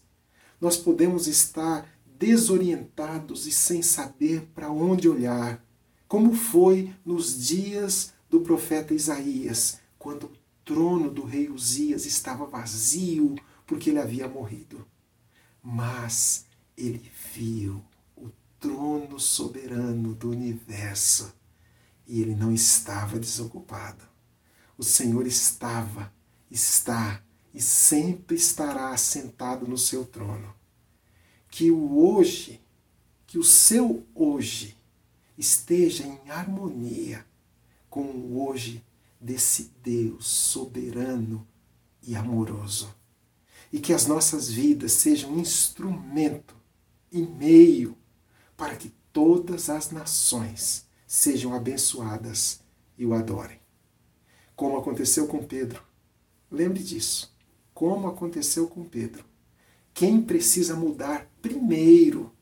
[0.60, 1.88] Nós podemos estar
[2.18, 5.64] desorientados e sem saber para onde olhar,
[6.08, 10.32] como foi nos dias do profeta Isaías, quando o
[10.64, 13.36] trono do rei Uzias estava vazio
[13.66, 14.86] porque ele havia morrido.
[15.62, 17.82] mas ele viu
[18.16, 18.30] o
[18.60, 21.34] trono soberano do universo
[22.06, 24.04] e ele não estava desocupado.
[24.78, 26.12] O Senhor estava,
[26.50, 27.22] está
[27.52, 30.54] e sempre estará assentado no seu trono.
[31.48, 32.60] Que o hoje,
[33.26, 34.76] que o seu hoje
[35.38, 37.24] esteja em harmonia
[37.88, 38.84] com o hoje
[39.20, 41.46] desse Deus soberano
[42.02, 42.94] e amoroso.
[43.72, 46.54] E que as nossas vidas sejam um instrumento
[47.10, 47.96] e meio
[48.56, 52.60] para que todas as nações sejam abençoadas
[52.98, 53.58] e o adorem.
[54.54, 55.85] Como aconteceu com Pedro.
[56.50, 57.34] Lembre disso.
[57.74, 59.24] Como aconteceu com Pedro.
[59.92, 62.32] Quem precisa mudar primeiro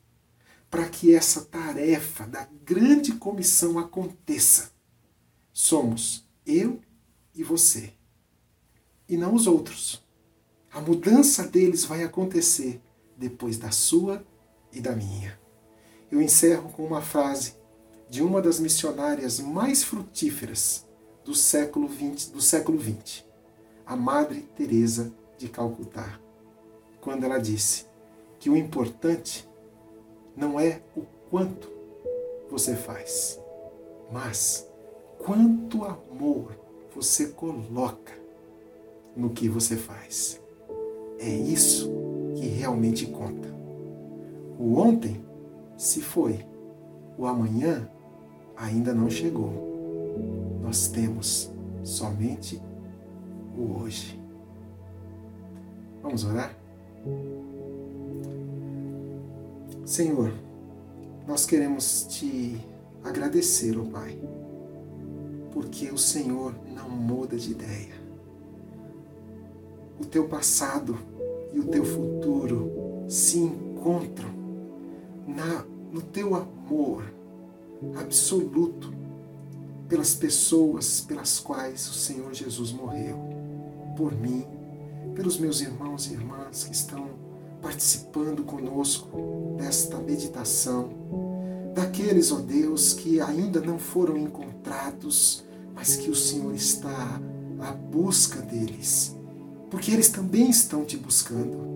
[0.69, 4.71] para que essa tarefa da grande comissão aconteça?
[5.53, 6.81] Somos eu
[7.33, 7.93] e você.
[9.07, 10.03] E não os outros.
[10.71, 12.81] A mudança deles vai acontecer
[13.17, 14.25] depois da sua
[14.71, 15.39] e da minha.
[16.11, 17.55] Eu encerro com uma frase
[18.09, 20.85] de uma das missionárias mais frutíferas
[21.23, 23.24] do século XX, do século XX,
[23.85, 26.19] a Madre Teresa de Calcutá,
[26.99, 27.85] quando ela disse
[28.39, 29.47] que o importante
[30.35, 31.69] não é o quanto
[32.49, 33.39] você faz,
[34.11, 34.67] mas
[35.19, 36.57] quanto amor
[36.95, 38.13] você coloca
[39.15, 40.41] no que você faz.
[41.19, 41.91] É isso
[42.35, 43.47] que realmente conta.
[44.57, 45.23] O ontem
[45.77, 46.45] se foi,
[47.17, 47.89] o amanhã
[48.55, 50.59] ainda não chegou.
[50.61, 51.51] Nós temos
[51.83, 52.61] somente
[53.57, 54.19] o hoje.
[56.01, 56.55] Vamos orar?
[59.85, 60.31] Senhor,
[61.27, 62.57] nós queremos te
[63.03, 64.17] agradecer, ó oh Pai,
[65.51, 67.95] porque o Senhor não muda de ideia.
[69.99, 70.97] O teu passado
[71.53, 74.29] e o teu futuro se encontram
[75.27, 77.03] na, no teu amor
[77.95, 78.93] absoluto
[79.87, 83.17] pelas pessoas pelas quais o Senhor Jesus morreu,
[83.95, 84.45] por mim,
[85.13, 87.09] pelos meus irmãos e irmãs que estão
[87.61, 90.89] participando conosco desta meditação,
[91.73, 95.43] daqueles, ó Deus, que ainda não foram encontrados,
[95.73, 97.21] mas que o Senhor está
[97.59, 99.15] à busca deles,
[99.69, 101.75] porque eles também estão te buscando.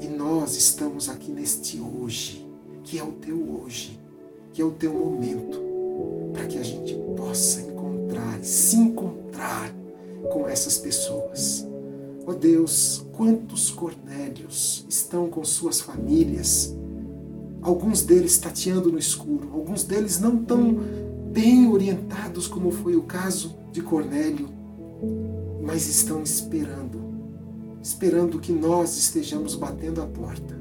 [0.00, 2.48] E nós estamos aqui neste hoje,
[2.82, 4.00] que é o teu hoje
[4.52, 5.60] que é o teu momento
[6.32, 9.72] para que a gente possa encontrar, se encontrar
[10.30, 11.66] com essas pessoas.
[12.26, 16.74] Ó oh Deus, quantos Cornélios estão com suas famílias,
[17.62, 20.78] alguns deles tateando no escuro, alguns deles não tão
[21.32, 24.48] bem orientados como foi o caso de Cornélio,
[25.62, 27.00] mas estão esperando,
[27.82, 30.58] esperando que nós estejamos batendo a porta,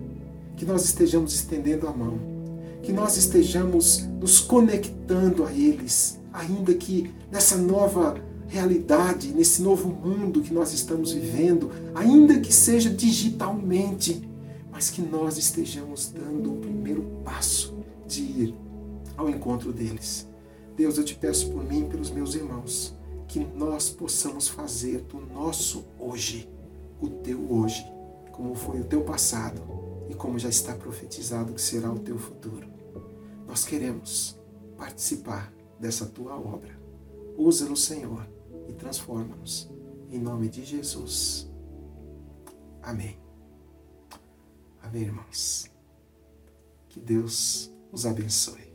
[0.56, 2.40] que nós estejamos estendendo a mão
[2.82, 8.16] que nós estejamos nos conectando a eles, ainda que nessa nova
[8.50, 14.28] realidade, nesse novo mundo que nós estamos vivendo, ainda que seja digitalmente,
[14.72, 17.76] mas que nós estejamos dando o primeiro passo
[18.08, 18.56] de ir
[19.16, 20.28] ao encontro deles.
[20.76, 22.96] Deus, eu te peço por mim e pelos meus irmãos,
[23.28, 26.50] que nós possamos fazer do nosso hoje
[27.00, 27.86] o teu hoje,
[28.32, 29.62] como foi o teu passado
[30.10, 32.68] e como já está profetizado que será o teu futuro.
[33.48, 34.40] Nós queremos
[34.76, 36.80] participar dessa tua obra.
[37.38, 38.28] Usa-nos, Senhor,
[38.70, 39.70] e transforma-nos.
[40.10, 41.50] Em nome de Jesus.
[42.82, 43.20] Amém.
[44.82, 45.70] Amém, irmãos.
[46.88, 48.69] Que Deus os abençoe.